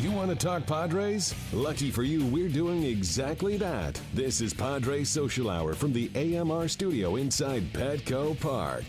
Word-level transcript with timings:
You 0.00 0.10
want 0.10 0.30
to 0.30 0.34
talk 0.34 0.64
Padres? 0.64 1.34
Lucky 1.52 1.90
for 1.90 2.02
you, 2.02 2.24
we're 2.24 2.48
doing 2.48 2.84
exactly 2.84 3.58
that. 3.58 4.00
This 4.14 4.40
is 4.40 4.54
Padres 4.54 5.10
Social 5.10 5.50
Hour 5.50 5.74
from 5.74 5.92
the 5.92 6.10
AMR 6.14 6.68
studio 6.68 7.16
inside 7.16 7.70
Petco 7.74 8.40
Park. 8.40 8.84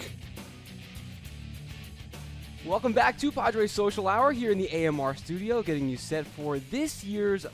Welcome 2.65 2.93
back 2.93 3.17
to 3.17 3.29
Padres 3.29 3.73
Social 3.73 4.07
Hour 4.07 4.31
here 4.31 4.53
in 4.53 4.57
the 4.57 4.69
AMR 4.87 5.17
studio, 5.17 5.61
getting 5.61 5.89
you 5.89 5.97
set 5.97 6.25
for 6.25 6.59
this 6.59 7.03
year's 7.03 7.45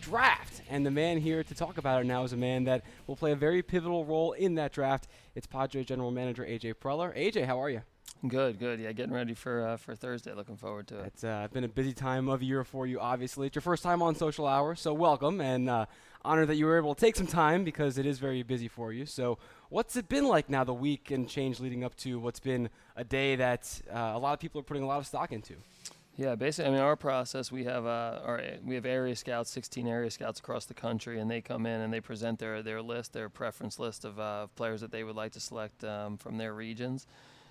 draft. 0.00 0.62
And 0.68 0.84
the 0.84 0.90
man 0.90 1.18
here 1.18 1.44
to 1.44 1.54
talk 1.54 1.78
about 1.78 2.00
it 2.00 2.06
now 2.06 2.24
is 2.24 2.32
a 2.32 2.36
man 2.36 2.64
that 2.64 2.82
will 3.06 3.14
play 3.14 3.30
a 3.30 3.36
very 3.36 3.62
pivotal 3.62 4.04
role 4.04 4.32
in 4.32 4.56
that 4.56 4.72
draft. 4.72 5.06
It's 5.36 5.46
Padres 5.46 5.86
General 5.86 6.10
Manager 6.10 6.44
AJ 6.44 6.74
Preller. 6.82 7.16
AJ, 7.16 7.46
how 7.46 7.62
are 7.62 7.70
you? 7.70 7.82
Good, 8.26 8.58
good. 8.58 8.80
Yeah, 8.80 8.92
getting 8.92 9.12
ready 9.12 9.34
for 9.34 9.66
uh, 9.66 9.76
for 9.76 9.94
Thursday. 9.94 10.32
Looking 10.32 10.56
forward 10.56 10.86
to 10.88 11.00
it. 11.00 11.06
It's 11.08 11.24
uh, 11.24 11.46
been 11.52 11.64
a 11.64 11.68
busy 11.68 11.92
time 11.92 12.28
of 12.28 12.42
year 12.42 12.64
for 12.64 12.86
you. 12.86 12.98
Obviously, 12.98 13.48
it's 13.48 13.54
your 13.54 13.62
first 13.62 13.82
time 13.82 14.00
on 14.00 14.14
Social 14.14 14.46
Hour, 14.46 14.74
so 14.74 14.94
welcome 14.94 15.42
and 15.42 15.68
uh, 15.68 15.84
honored 16.24 16.48
that 16.48 16.54
you 16.54 16.64
were 16.64 16.78
able 16.78 16.94
to 16.94 17.00
take 17.00 17.16
some 17.16 17.26
time 17.26 17.64
because 17.64 17.98
it 17.98 18.06
is 18.06 18.18
very 18.18 18.42
busy 18.42 18.66
for 18.66 18.94
you. 18.94 19.04
So, 19.04 19.36
what's 19.68 19.94
it 19.96 20.08
been 20.08 20.26
like 20.26 20.48
now, 20.48 20.64
the 20.64 20.72
week 20.72 21.10
and 21.10 21.28
change 21.28 21.60
leading 21.60 21.84
up 21.84 21.96
to 21.96 22.18
what's 22.18 22.40
been 22.40 22.70
a 22.96 23.04
day 23.04 23.36
that 23.36 23.82
uh, 23.92 24.12
a 24.14 24.18
lot 24.18 24.32
of 24.32 24.40
people 24.40 24.58
are 24.58 24.64
putting 24.64 24.84
a 24.84 24.86
lot 24.86 25.00
of 25.00 25.06
stock 25.06 25.30
into? 25.30 25.56
Yeah, 26.16 26.34
basically, 26.34 26.70
I 26.70 26.72
mean, 26.72 26.80
our 26.80 26.96
process, 26.96 27.52
we 27.52 27.64
have 27.64 27.84
uh, 27.84 28.20
our 28.24 28.42
we 28.64 28.74
have 28.76 28.86
area 28.86 29.16
scouts, 29.16 29.50
16 29.50 29.86
area 29.86 30.10
scouts 30.10 30.40
across 30.40 30.64
the 30.64 30.72
country, 30.72 31.20
and 31.20 31.30
they 31.30 31.42
come 31.42 31.66
in 31.66 31.82
and 31.82 31.92
they 31.92 32.00
present 32.00 32.38
their 32.38 32.62
their 32.62 32.80
list, 32.80 33.12
their 33.12 33.28
preference 33.28 33.78
list 33.78 34.06
of 34.06 34.18
uh, 34.18 34.46
players 34.56 34.80
that 34.80 34.92
they 34.92 35.04
would 35.04 35.16
like 35.16 35.32
to 35.32 35.40
select 35.40 35.84
um, 35.84 36.16
from 36.16 36.38
their 36.38 36.54
regions 36.54 37.06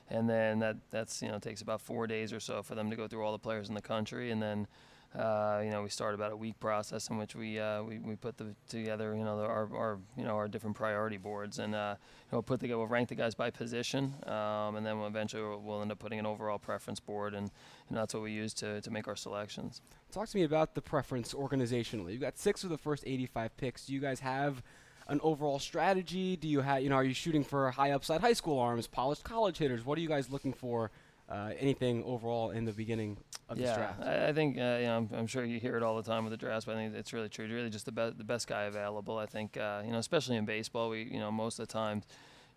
and 0.09 0.29
then 0.29 0.59
that 0.59 0.77
that's 0.91 1.21
you 1.21 1.29
know 1.29 1.39
takes 1.39 1.61
about 1.61 1.81
four 1.81 2.07
days 2.07 2.33
or 2.33 2.39
so 2.39 2.61
for 2.61 2.75
them 2.75 2.89
to 2.89 2.95
go 2.95 3.07
through 3.07 3.23
all 3.23 3.31
the 3.31 3.39
players 3.39 3.69
in 3.69 3.75
the 3.75 3.81
country, 3.81 4.31
and 4.31 4.41
then 4.41 4.67
uh, 5.15 5.61
you 5.63 5.69
know 5.69 5.83
we 5.83 5.89
start 5.89 6.15
about 6.15 6.31
a 6.31 6.35
week 6.35 6.59
process 6.59 7.09
in 7.09 7.17
which 7.17 7.35
we 7.35 7.59
uh, 7.59 7.83
we, 7.83 7.99
we 7.99 8.15
put 8.15 8.37
the, 8.37 8.55
together 8.67 9.15
you 9.15 9.23
know 9.23 9.37
the, 9.37 9.43
our, 9.43 9.69
our 9.75 9.99
you 10.17 10.23
know 10.23 10.35
our 10.35 10.47
different 10.47 10.75
priority 10.75 11.17
boards, 11.17 11.59
and 11.59 11.75
uh, 11.75 11.95
you 11.97 12.31
know 12.31 12.37
we'll 12.37 12.43
put 12.43 12.59
together 12.59 12.77
we'll 12.77 12.87
rank 12.87 13.09
the 13.09 13.15
guys 13.15 13.35
by 13.35 13.49
position, 13.49 14.13
um, 14.25 14.75
and 14.75 14.85
then 14.85 14.97
we'll 14.97 15.07
eventually 15.07 15.43
we'll, 15.61 15.81
end 15.81 15.91
up 15.91 15.99
putting 15.99 16.19
an 16.19 16.25
overall 16.25 16.57
preference 16.57 16.99
board, 16.99 17.33
and 17.33 17.51
know, 17.91 17.99
that's 17.99 18.13
what 18.13 18.23
we 18.23 18.31
use 18.31 18.53
to 18.53 18.81
to 18.81 18.91
make 18.91 19.07
our 19.07 19.15
selections. 19.15 19.81
Talk 20.11 20.29
to 20.29 20.37
me 20.37 20.43
about 20.43 20.75
the 20.75 20.81
preference 20.81 21.33
organizationally. 21.33 22.11
You've 22.11 22.21
got 22.21 22.37
six 22.37 22.63
of 22.63 22.69
the 22.69 22.77
first 22.77 23.03
85 23.05 23.57
picks. 23.57 23.85
Do 23.85 23.93
you 23.93 23.99
guys 23.99 24.19
have 24.19 24.61
an 25.07 25.19
overall 25.23 25.59
strategy? 25.59 26.35
Do 26.35 26.47
you 26.47 26.61
have, 26.61 26.81
you 26.81 26.89
know, 26.89 26.95
are 26.95 27.03
you 27.03 27.13
shooting 27.13 27.43
for 27.43 27.69
high 27.71 27.91
upside 27.91 28.21
high 28.21 28.33
school 28.33 28.59
arms, 28.59 28.87
polished 28.87 29.23
college 29.23 29.57
hitters? 29.57 29.85
What 29.85 29.97
are 29.97 30.01
you 30.01 30.07
guys 30.07 30.29
looking 30.29 30.53
for? 30.53 30.91
Uh, 31.29 31.51
anything 31.57 32.03
overall 32.03 32.51
in 32.51 32.65
the 32.65 32.73
beginning 32.73 33.17
of 33.47 33.57
yeah, 33.57 33.67
this 33.67 33.77
draft? 33.77 34.01
I, 34.03 34.27
I 34.27 34.33
think 34.33 34.57
uh, 34.57 34.77
you 34.79 34.85
know, 34.85 34.97
I'm, 34.97 35.09
I'm, 35.19 35.27
sure 35.27 35.45
you 35.45 35.57
hear 35.57 35.77
it 35.77 35.81
all 35.81 35.95
the 35.95 36.03
time 36.03 36.25
with 36.25 36.31
the 36.31 36.37
draft, 36.37 36.65
but 36.65 36.75
I 36.75 36.79
think 36.79 36.95
it's 36.95 37.13
really 37.13 37.29
true. 37.29 37.47
Really, 37.47 37.69
just 37.69 37.85
the 37.85 37.93
best 37.93 38.17
the 38.17 38.25
best 38.25 38.45
guy 38.45 38.63
available. 38.63 39.17
I 39.17 39.25
think 39.25 39.55
uh, 39.55 39.81
you 39.85 39.91
know, 39.91 39.99
especially 39.99 40.35
in 40.35 40.45
baseball, 40.45 40.89
we 40.89 41.03
you 41.03 41.19
know 41.19 41.31
most 41.31 41.59
of 41.59 41.67
the 41.67 41.73
time. 41.73 42.03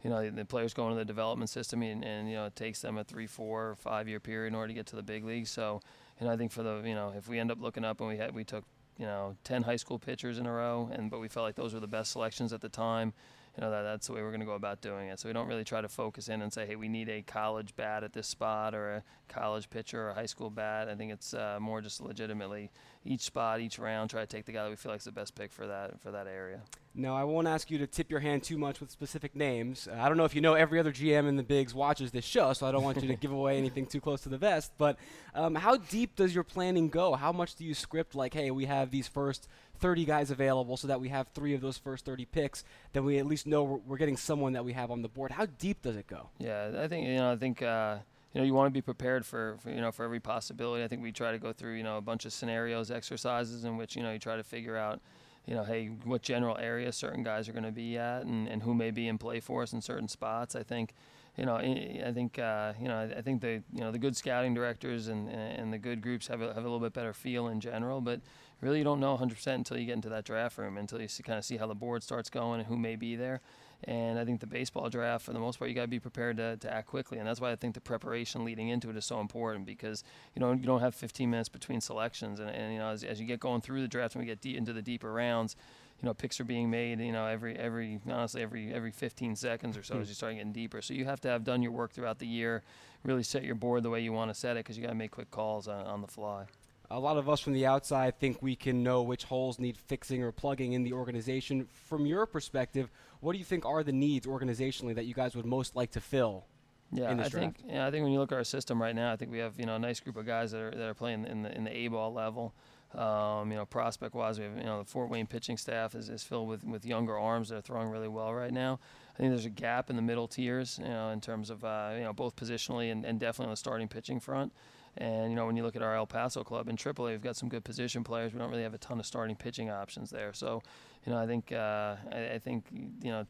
You 0.02 0.10
know, 0.10 0.30
the 0.30 0.44
players 0.44 0.74
go 0.74 0.84
into 0.84 0.98
the 0.98 1.06
development 1.06 1.48
system, 1.48 1.82
and, 1.82 2.04
and 2.04 2.28
you 2.28 2.34
know 2.34 2.44
it 2.44 2.54
takes 2.54 2.80
them 2.82 2.98
a 2.98 3.02
three, 3.02 3.26
four, 3.26 3.76
five 3.76 4.08
year 4.08 4.20
period 4.20 4.48
in 4.48 4.54
order 4.54 4.68
to 4.68 4.74
get 4.74 4.86
to 4.88 4.96
the 4.96 5.02
big 5.02 5.24
leagues. 5.24 5.50
So, 5.50 5.80
you 6.20 6.26
know, 6.26 6.32
I 6.32 6.36
think 6.36 6.52
for 6.52 6.62
the 6.62 6.82
you 6.84 6.94
know 6.94 7.14
if 7.16 7.28
we 7.28 7.38
end 7.38 7.50
up 7.50 7.60
looking 7.60 7.84
up 7.84 8.00
and 8.00 8.08
we 8.08 8.16
had 8.18 8.34
we 8.34 8.44
took 8.44 8.64
you 8.98 9.06
know 9.06 9.36
10 9.44 9.62
high 9.62 9.76
school 9.76 9.98
pitchers 9.98 10.38
in 10.38 10.46
a 10.46 10.52
row, 10.52 10.90
and 10.92 11.10
but 11.10 11.20
we 11.20 11.28
felt 11.28 11.44
like 11.44 11.56
those 11.56 11.74
were 11.74 11.80
the 11.80 11.86
best 11.86 12.12
selections 12.12 12.52
at 12.52 12.60
the 12.60 12.68
time. 12.68 13.12
You 13.56 13.62
know 13.62 13.70
that 13.70 13.82
that's 13.82 14.06
the 14.06 14.12
way 14.12 14.20
we're 14.22 14.30
going 14.30 14.40
to 14.40 14.46
go 14.46 14.52
about 14.52 14.82
doing 14.82 15.08
it. 15.08 15.18
So 15.18 15.28
we 15.28 15.32
don't 15.32 15.48
really 15.48 15.64
try 15.64 15.80
to 15.80 15.88
focus 15.88 16.28
in 16.28 16.42
and 16.42 16.52
say, 16.52 16.66
hey, 16.66 16.76
we 16.76 16.88
need 16.88 17.08
a 17.08 17.22
college 17.22 17.74
bat 17.74 18.04
at 18.04 18.12
this 18.12 18.26
spot 18.26 18.74
or 18.74 18.96
a 18.96 19.02
college 19.28 19.70
pitcher 19.70 20.02
or 20.02 20.10
a 20.10 20.14
high 20.14 20.26
school 20.26 20.50
bat. 20.50 20.88
I 20.88 20.94
think 20.94 21.10
it's 21.10 21.32
uh, 21.32 21.58
more 21.60 21.80
just 21.80 22.02
legitimately 22.02 22.70
each 23.06 23.22
spot, 23.22 23.60
each 23.60 23.78
round, 23.78 24.10
try 24.10 24.20
to 24.20 24.26
take 24.26 24.44
the 24.44 24.52
guy 24.52 24.64
that 24.64 24.70
we 24.70 24.76
feel 24.76 24.92
like 24.92 25.00
is 25.00 25.04
the 25.04 25.12
best 25.12 25.34
pick 25.34 25.52
for 25.52 25.66
that 25.66 26.00
for 26.00 26.10
that 26.10 26.26
area. 26.26 26.60
No, 26.98 27.14
I 27.14 27.24
won't 27.24 27.46
ask 27.46 27.70
you 27.70 27.76
to 27.78 27.86
tip 27.86 28.10
your 28.10 28.20
hand 28.20 28.42
too 28.42 28.56
much 28.56 28.80
with 28.80 28.90
specific 28.90 29.36
names. 29.36 29.86
Uh, 29.86 30.00
I 30.00 30.08
don't 30.08 30.16
know 30.16 30.24
if 30.24 30.34
you 30.34 30.40
know 30.40 30.54
every 30.54 30.80
other 30.80 30.92
GM 30.92 31.28
in 31.28 31.36
the 31.36 31.42
bigs 31.42 31.74
watches 31.74 32.10
this 32.10 32.24
show, 32.24 32.54
so 32.54 32.66
I 32.66 32.72
don't 32.72 32.82
want 32.82 33.02
you 33.02 33.08
to 33.08 33.14
give 33.20 33.32
away 33.32 33.58
anything 33.58 33.84
too 33.86 34.00
close 34.00 34.22
to 34.22 34.30
the 34.30 34.38
vest. 34.38 34.72
But 34.78 34.96
um, 35.34 35.54
how 35.54 35.76
deep 35.76 36.16
does 36.16 36.34
your 36.34 36.44
planning 36.44 36.88
go? 36.88 37.14
How 37.14 37.32
much 37.32 37.54
do 37.54 37.64
you 37.64 37.74
script? 37.74 38.14
Like, 38.14 38.32
hey, 38.32 38.50
we 38.50 38.64
have 38.64 38.90
these 38.90 39.08
first 39.08 39.46
30 39.78 40.06
guys 40.06 40.30
available, 40.30 40.78
so 40.78 40.88
that 40.88 41.00
we 41.00 41.10
have 41.10 41.28
three 41.28 41.52
of 41.52 41.60
those 41.60 41.76
first 41.76 42.06
30 42.06 42.24
picks. 42.24 42.64
Then 42.94 43.04
we 43.04 43.18
at 43.18 43.26
least 43.26 43.46
know 43.46 43.62
we're, 43.62 43.78
we're 43.86 43.98
getting 43.98 44.16
someone 44.16 44.54
that 44.54 44.64
we 44.64 44.72
have 44.72 44.90
on 44.90 45.02
the 45.02 45.08
board. 45.08 45.32
How 45.32 45.44
deep 45.44 45.82
does 45.82 45.96
it 45.96 46.06
go? 46.06 46.30
Yeah, 46.38 46.72
I 46.78 46.88
think 46.88 47.06
you 47.06 47.16
know. 47.16 47.32
I 47.32 47.36
think. 47.36 47.60
Uh, 47.62 47.98
you 48.36 48.42
know, 48.42 48.46
you 48.46 48.52
want 48.52 48.66
to 48.66 48.70
be 48.70 48.82
prepared 48.82 49.24
for, 49.24 49.56
for, 49.62 49.70
you 49.70 49.80
know 49.80 49.90
for 49.90 50.04
every 50.04 50.20
possibility. 50.20 50.84
I 50.84 50.88
think 50.88 51.02
we 51.02 51.10
try 51.10 51.32
to 51.32 51.38
go 51.38 51.54
through 51.54 51.76
you 51.76 51.82
know 51.82 51.96
a 51.96 52.02
bunch 52.02 52.26
of 52.26 52.34
scenarios, 52.34 52.90
exercises 52.90 53.64
in 53.64 53.78
which 53.78 53.96
you 53.96 54.02
know 54.02 54.12
you 54.12 54.18
try 54.18 54.36
to 54.36 54.44
figure 54.44 54.76
out 54.76 55.00
you 55.46 55.54
know, 55.54 55.62
hey, 55.62 55.86
what 56.04 56.22
general 56.22 56.58
area 56.58 56.92
certain 56.92 57.22
guys 57.22 57.48
are 57.48 57.52
going 57.52 57.64
to 57.64 57.72
be 57.72 57.96
at, 57.96 58.22
and, 58.22 58.48
and 58.48 58.62
who 58.62 58.74
may 58.74 58.90
be 58.90 59.06
in 59.06 59.16
play 59.16 59.38
for 59.38 59.62
us 59.62 59.72
in 59.72 59.80
certain 59.80 60.08
spots. 60.08 60.56
I 60.56 60.64
think, 60.64 60.92
you 61.36 61.46
know, 61.46 61.54
I 61.54 62.10
think, 62.12 62.38
uh, 62.38 62.72
you 62.80 62.88
know, 62.88 63.08
I 63.16 63.22
think 63.22 63.40
the, 63.42 63.62
you 63.72 63.80
know, 63.80 63.92
the 63.92 63.98
good 63.98 64.16
scouting 64.16 64.54
directors 64.54 65.06
and, 65.06 65.28
and 65.28 65.72
the 65.72 65.78
good 65.78 66.02
groups 66.02 66.26
have 66.26 66.42
a, 66.42 66.48
have 66.48 66.56
a 66.56 66.62
little 66.62 66.80
bit 66.80 66.92
better 66.92 67.12
feel 67.12 67.46
in 67.46 67.60
general, 67.60 68.00
but 68.00 68.20
really 68.60 68.78
you 68.78 68.84
don't 68.84 68.98
know 68.98 69.16
100% 69.16 69.46
until 69.54 69.78
you 69.78 69.86
get 69.86 69.92
into 69.92 70.08
that 70.08 70.24
draft 70.24 70.58
room, 70.58 70.76
until 70.76 71.00
you 71.00 71.06
see, 71.06 71.22
kind 71.22 71.38
of 71.38 71.44
see 71.44 71.58
how 71.58 71.68
the 71.68 71.74
board 71.74 72.02
starts 72.02 72.28
going 72.28 72.58
and 72.58 72.68
who 72.68 72.76
may 72.76 72.96
be 72.96 73.14
there. 73.14 73.40
And 73.84 74.18
I 74.18 74.24
think 74.24 74.40
the 74.40 74.46
baseball 74.46 74.88
draft, 74.88 75.24
for 75.24 75.32
the 75.32 75.38
most 75.38 75.58
part, 75.58 75.68
you 75.68 75.74
got 75.74 75.82
to 75.82 75.88
be 75.88 76.00
prepared 76.00 76.38
to, 76.38 76.56
to 76.56 76.72
act 76.72 76.88
quickly, 76.88 77.18
and 77.18 77.26
that's 77.26 77.40
why 77.40 77.52
I 77.52 77.56
think 77.56 77.74
the 77.74 77.80
preparation 77.80 78.44
leading 78.44 78.68
into 78.68 78.88
it 78.90 78.96
is 78.96 79.04
so 79.04 79.20
important 79.20 79.66
because 79.66 80.02
you 80.34 80.40
know 80.40 80.52
you 80.52 80.66
don't 80.66 80.80
have 80.80 80.94
15 80.94 81.30
minutes 81.30 81.48
between 81.48 81.80
selections, 81.80 82.40
and, 82.40 82.50
and 82.50 82.72
you 82.72 82.78
know 82.78 82.88
as, 82.88 83.04
as 83.04 83.20
you 83.20 83.26
get 83.26 83.38
going 83.38 83.60
through 83.60 83.82
the 83.82 83.88
draft 83.88 84.14
and 84.14 84.22
we 84.22 84.26
get 84.26 84.40
deep 84.40 84.56
into 84.56 84.72
the 84.72 84.82
deeper 84.82 85.12
rounds, 85.12 85.56
you 86.00 86.06
know 86.06 86.14
picks 86.14 86.40
are 86.40 86.44
being 86.44 86.70
made, 86.70 87.00
you 87.00 87.12
know 87.12 87.26
every 87.26 87.56
every 87.56 88.00
honestly 88.06 88.42
every 88.42 88.72
every 88.72 88.90
15 88.90 89.36
seconds 89.36 89.76
or 89.76 89.82
so 89.82 89.94
mm-hmm. 89.94 90.02
as 90.02 90.08
you 90.08 90.14
start 90.14 90.34
getting 90.34 90.52
deeper. 90.52 90.80
So 90.80 90.94
you 90.94 91.04
have 91.04 91.20
to 91.20 91.28
have 91.28 91.44
done 91.44 91.62
your 91.62 91.72
work 91.72 91.92
throughout 91.92 92.18
the 92.18 92.26
year, 92.26 92.62
really 93.04 93.22
set 93.22 93.44
your 93.44 93.56
board 93.56 93.82
the 93.82 93.90
way 93.90 94.00
you 94.00 94.12
want 94.12 94.30
to 94.30 94.34
set 94.34 94.52
it 94.56 94.60
because 94.60 94.76
you 94.76 94.82
got 94.82 94.90
to 94.90 94.96
make 94.96 95.10
quick 95.10 95.30
calls 95.30 95.68
on, 95.68 95.84
on 95.86 96.00
the 96.00 96.08
fly 96.08 96.46
a 96.90 97.00
lot 97.00 97.16
of 97.16 97.28
us 97.28 97.40
from 97.40 97.52
the 97.52 97.66
outside 97.66 98.18
think 98.18 98.40
we 98.40 98.56
can 98.56 98.82
know 98.82 99.02
which 99.02 99.24
holes 99.24 99.58
need 99.58 99.76
fixing 99.76 100.22
or 100.22 100.32
plugging 100.32 100.72
in 100.72 100.82
the 100.82 100.92
organization. 100.92 101.66
From 101.88 102.06
your 102.06 102.26
perspective, 102.26 102.90
what 103.20 103.32
do 103.32 103.38
you 103.38 103.44
think 103.44 103.66
are 103.66 103.82
the 103.82 103.92
needs 103.92 104.26
organizationally 104.26 104.94
that 104.94 105.06
you 105.06 105.14
guys 105.14 105.34
would 105.34 105.46
most 105.46 105.74
like 105.74 105.92
to 105.92 106.00
fill? 106.00 106.46
Yeah, 106.92 107.10
I 107.10 107.14
draft? 107.14 107.32
think 107.32 107.56
yeah, 107.66 107.86
I 107.86 107.90
think 107.90 108.04
when 108.04 108.12
you 108.12 108.20
look 108.20 108.30
at 108.30 108.38
our 108.38 108.44
system 108.44 108.80
right 108.80 108.94
now, 108.94 109.12
I 109.12 109.16
think 109.16 109.32
we 109.32 109.38
have 109.38 109.58
you 109.58 109.66
know 109.66 109.74
a 109.74 109.78
nice 109.78 109.98
group 110.00 110.16
of 110.16 110.24
guys 110.24 110.52
that 110.52 110.60
are 110.60 110.70
that 110.70 110.88
are 110.88 110.94
playing 110.94 111.26
in 111.26 111.42
the 111.42 111.54
in 111.54 111.64
the 111.64 111.76
A 111.76 111.88
ball 111.88 112.12
level. 112.12 112.54
Um, 112.94 113.50
you 113.50 113.56
know, 113.56 113.66
prospect 113.66 114.14
wise, 114.14 114.38
we 114.38 114.44
have 114.44 114.56
you 114.56 114.62
know 114.62 114.78
the 114.78 114.88
Fort 114.88 115.10
Wayne 115.10 115.26
pitching 115.26 115.56
staff 115.56 115.94
is, 115.96 116.08
is 116.08 116.22
filled 116.22 116.48
with, 116.48 116.64
with 116.64 116.86
younger 116.86 117.18
arms 117.18 117.48
that 117.48 117.56
are 117.56 117.60
throwing 117.60 117.88
really 117.88 118.08
well 118.08 118.32
right 118.32 118.52
now. 118.52 118.78
I 119.14 119.18
think 119.18 119.30
there's 119.30 119.44
a 119.44 119.50
gap 119.50 119.90
in 119.90 119.96
the 119.96 120.02
middle 120.02 120.28
tiers, 120.28 120.78
you 120.80 120.88
know, 120.88 121.10
in 121.10 121.20
terms 121.20 121.50
of 121.50 121.64
uh, 121.64 121.90
you 121.94 122.04
know 122.04 122.12
both 122.12 122.36
positionally 122.36 122.92
and, 122.92 123.04
and 123.04 123.18
definitely 123.18 123.46
on 123.46 123.52
the 123.52 123.56
starting 123.56 123.88
pitching 123.88 124.20
front. 124.20 124.52
And 124.96 125.30
you 125.30 125.36
know, 125.36 125.46
when 125.46 125.56
you 125.56 125.62
look 125.62 125.76
at 125.76 125.82
our 125.82 125.94
El 125.94 126.06
Paso 126.06 126.42
club 126.42 126.68
in 126.68 126.76
AAA, 126.76 127.10
we've 127.10 127.22
got 127.22 127.36
some 127.36 127.48
good 127.48 127.64
position 127.64 128.02
players. 128.02 128.32
We 128.32 128.38
don't 128.38 128.50
really 128.50 128.62
have 128.62 128.74
a 128.74 128.78
ton 128.78 128.98
of 128.98 129.06
starting 129.06 129.36
pitching 129.36 129.70
options 129.70 130.10
there. 130.10 130.32
So, 130.32 130.62
you 131.04 131.12
know, 131.12 131.18
I 131.18 131.26
think 131.26 131.52
uh, 131.52 131.96
I, 132.12 132.30
I, 132.34 132.38
think 132.38 132.64
you 132.72 133.10
know. 133.10 133.26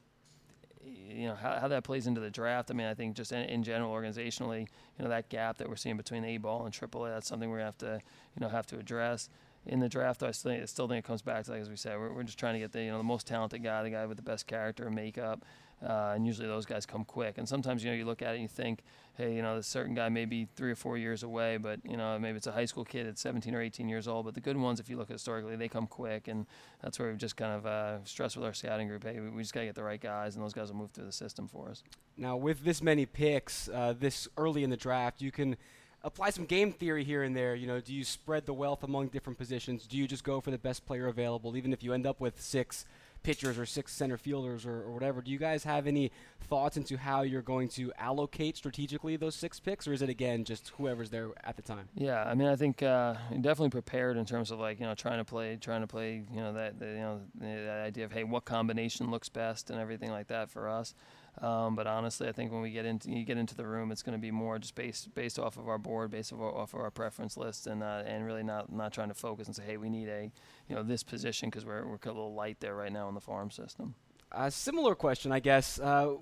You 1.09 1.27
know 1.27 1.35
how, 1.35 1.59
how 1.59 1.67
that 1.67 1.83
plays 1.83 2.07
into 2.07 2.21
the 2.21 2.31
draft. 2.31 2.71
I 2.71 2.75
mean, 2.75 2.87
I 2.87 2.95
think 2.95 3.17
just 3.17 3.33
in, 3.33 3.43
in, 3.49 3.65
general, 3.65 3.93
organizationally, 3.93 4.61
you 4.61 5.03
know 5.03 5.09
that 5.09 5.29
gap 5.31 5.59
that 5.59 5.69
we're 5.69 5.75
seeing 5.75 5.97
between 5.97 6.25
A 6.25 6.37
ball 6.37 6.65
and 6.65 6.73
AAA, 6.73 7.13
that's 7.13 7.27
something 7.27 7.51
we 7.51 7.59
have 7.59 7.77
to, 7.79 8.01
you 8.37 8.41
know, 8.41 8.49
have 8.49 8.67
to 8.67 8.79
address 8.79 9.29
in 9.67 9.81
the 9.81 9.89
draft, 9.89 10.23
I 10.23 10.31
still, 10.31 10.67
still 10.67 10.89
think 10.89 11.05
it 11.05 11.09
comes 11.09 11.23
back 11.23 11.45
to, 11.45 11.51
like 11.51 11.61
as 11.61 11.69
we 11.69 11.77
said, 11.77 11.99
we're, 11.99 12.13
we're 12.13 12.23
just 12.23 12.39
trying 12.39 12.55
to 12.55 12.61
get 12.61 12.73
the 12.73 12.83
you 12.83 12.91
know 12.91 12.99
the 12.99 13.05
most 13.05 13.27
talented 13.27 13.63
guy, 13.63 13.83
the 13.83 13.91
guy 13.91 14.07
with 14.07 14.17
the 14.17 14.23
best 14.23 14.47
character 14.47 14.87
and 14.87 14.95
makeup, 14.95 15.45
uh, 15.83 16.13
and 16.15 16.27
usually 16.27 16.49
those 16.49 16.67
guys 16.67 16.87
come 16.87 17.05
quick. 17.05 17.39
And 17.39 17.49
sometimes 17.49 17.85
you 17.85 17.91
know 17.91 17.97
you 17.97 18.05
look 18.05 18.23
at 18.23 18.31
it 18.31 18.35
and 18.35 18.43
you 18.43 18.49
think, 18.49 18.83
hey, 19.17 19.35
you 19.35 19.43
know, 19.43 19.57
this 19.57 19.67
certain 19.67 19.95
guy 19.95 20.09
may 20.09 20.25
be 20.25 20.49
three 20.57 20.71
or 20.71 20.75
four 20.75 20.97
years 20.97 21.23
away, 21.23 21.57
but 21.57 21.81
you 21.85 21.97
know 21.97 22.19
maybe 22.19 22.37
it's 22.37 22.47
a 22.47 22.53
high 22.53 22.65
school 22.65 22.85
kid 22.85 23.07
at 23.07 23.19
17 23.19 23.55
or 23.55 23.61
18 23.61 23.89
years 23.89 24.09
old. 24.09 24.25
But 24.25 24.35
the 24.35 24.41
good 24.41 24.57
ones, 24.57 24.81
if 24.81 24.89
you 24.89 24.97
look 24.97 25.09
historically, 25.09 25.57
they 25.57 25.69
come 25.69 25.87
quick, 25.87 26.29
and 26.29 26.47
that's 26.83 26.99
where 26.99 27.09
we've 27.09 27.19
just 27.19 27.37
kind 27.37 27.53
of 27.53 27.67
uh, 27.67 28.05
stressed 28.05 28.37
with 28.37 28.47
our 28.47 28.55
scouting 28.55 28.89
group. 28.89 29.05
Hey, 29.05 29.21
we, 29.21 29.29
we 29.31 29.43
just 29.43 29.53
got 29.53 29.61
to 29.61 29.67
get 29.67 29.75
the 29.75 29.85
right 29.85 30.01
guys, 30.01 30.35
and 30.35 30.45
those 30.45 30.55
guys 30.55 30.69
will 30.69 30.79
move 30.79 30.91
through 30.91 31.07
the 31.07 31.13
system 31.13 31.49
for 31.49 31.69
us. 31.69 31.83
Now, 32.17 32.37
with 32.37 32.65
this 32.65 32.83
many 32.83 33.05
picks, 33.07 33.69
uh, 33.69 33.95
this 33.99 34.29
early 34.39 34.65
in 34.65 34.71
the 34.71 34.77
draft, 34.77 35.21
you 35.21 35.31
can 35.31 35.57
apply 36.03 36.31
some 36.31 36.47
game 36.47 36.73
theory 36.73 37.05
here 37.05 37.23
and 37.23 37.37
there. 37.37 37.55
You 37.55 37.67
know, 37.67 37.81
do 37.81 37.93
you 37.93 38.05
spread 38.05 38.47
the 38.47 38.55
wealth 38.55 38.83
among 38.83 39.09
different 39.09 39.39
positions? 39.39 39.87
Do 39.87 39.99
you 39.99 40.07
just 40.07 40.25
go 40.25 40.41
for 40.41 40.51
the 40.51 40.59
best 40.59 40.87
player 40.87 41.09
available, 41.09 41.57
even 41.57 41.73
if 41.73 41.83
you 41.83 41.93
end 41.93 42.07
up 42.07 42.21
with 42.21 42.41
six? 42.41 42.87
Pitchers 43.27 43.59
or 43.59 43.67
six 43.67 43.93
center 43.93 44.17
fielders 44.17 44.65
or, 44.65 44.85
or, 44.85 44.93
whatever. 44.93 45.21
Do 45.21 45.33
you 45.33 45.39
guys 45.39 45.65
have 45.65 45.89
any 45.89 46.13
thoughts 46.43 46.77
into 46.77 46.97
how 46.97 47.23
you're 47.23 47.43
going 47.43 47.69
to 47.71 47.93
allocate 47.99 48.57
strategically 48.57 49.17
those 49.17 49.35
six 49.35 49.59
picks, 49.59 49.89
or 49.89 49.93
is 49.93 50.01
it 50.01 50.09
again 50.09 50.45
just 50.45 50.69
whoever's 50.79 51.11
there 51.11 51.31
at 51.43 51.57
the 51.57 51.63
time? 51.63 51.89
Yeah, 51.97 52.23
I 52.23 52.35
mean, 52.35 52.47
I 52.47 52.55
think 52.55 52.85
uh, 52.85 53.15
definitely 53.33 53.71
prepared 53.71 54.17
in 54.17 54.27
terms 54.27 54.53
of 54.53 54.61
like 54.61 54.79
you 54.79 54.87
know 54.87 54.95
trying 54.95 55.19
to 55.19 55.25
play, 55.25 55.59
trying 55.61 55.81
to 55.81 55.89
play, 55.89 56.23
you 56.33 56.41
know 56.41 56.53
that 56.53 56.79
the, 56.79 56.87
you 56.87 56.93
know 56.93 57.21
that 57.41 57.83
idea 57.85 58.05
of 58.05 58.13
hey, 58.13 58.23
what 58.23 58.45
combination 58.45 59.11
looks 59.11 59.29
best 59.29 59.71
and 59.71 59.81
everything 59.81 60.13
like 60.13 60.29
that 60.29 60.49
for 60.49 60.69
us. 60.69 60.95
Um, 61.43 61.75
but 61.77 61.87
honestly, 61.87 62.29
I 62.29 62.33
think 62.33 62.51
when 62.51 62.63
we 62.63 62.71
get 62.71 62.87
into 62.87 63.11
you 63.11 63.25
get 63.25 63.37
into 63.37 63.55
the 63.55 63.67
room, 63.67 63.93
it's 63.93 64.03
going 64.03 64.17
to 64.17 64.21
be 64.21 64.31
more 64.31 64.59
just 64.59 64.75
based 64.75 65.15
based 65.15 65.39
off 65.39 65.59
of 65.59 65.69
our 65.69 65.79
board, 65.79 66.11
based 66.11 66.33
off, 66.33 66.41
off 66.41 66.75
of 66.75 66.81
our 66.81 66.91
preference 66.91 67.37
list, 67.37 67.67
and 67.67 67.83
uh, 67.83 68.03
and 68.07 68.25
really 68.25 68.43
not 68.43 68.73
not 68.73 68.93
trying 68.93 69.09
to 69.09 69.15
focus 69.15 69.47
and 69.47 69.55
say, 69.55 69.63
hey, 69.67 69.77
we 69.77 69.91
need 69.91 70.09
a 70.09 70.31
you 70.69 70.75
know 70.75 70.83
this 70.83 71.03
position 71.03 71.51
because 71.51 71.67
we're 71.67 71.87
we're 71.87 71.99
a 72.03 72.07
little 72.07 72.35
light 72.35 72.61
there 72.61 72.75
right 72.75 72.93
now 72.93 73.09
in 73.09 73.15
the 73.15 73.21
farm 73.21 73.51
system. 73.51 73.95
A 74.33 74.51
similar 74.51 74.95
question, 74.95 75.31
I 75.31 75.41
guess. 75.41 75.79
Uh, 75.79 76.15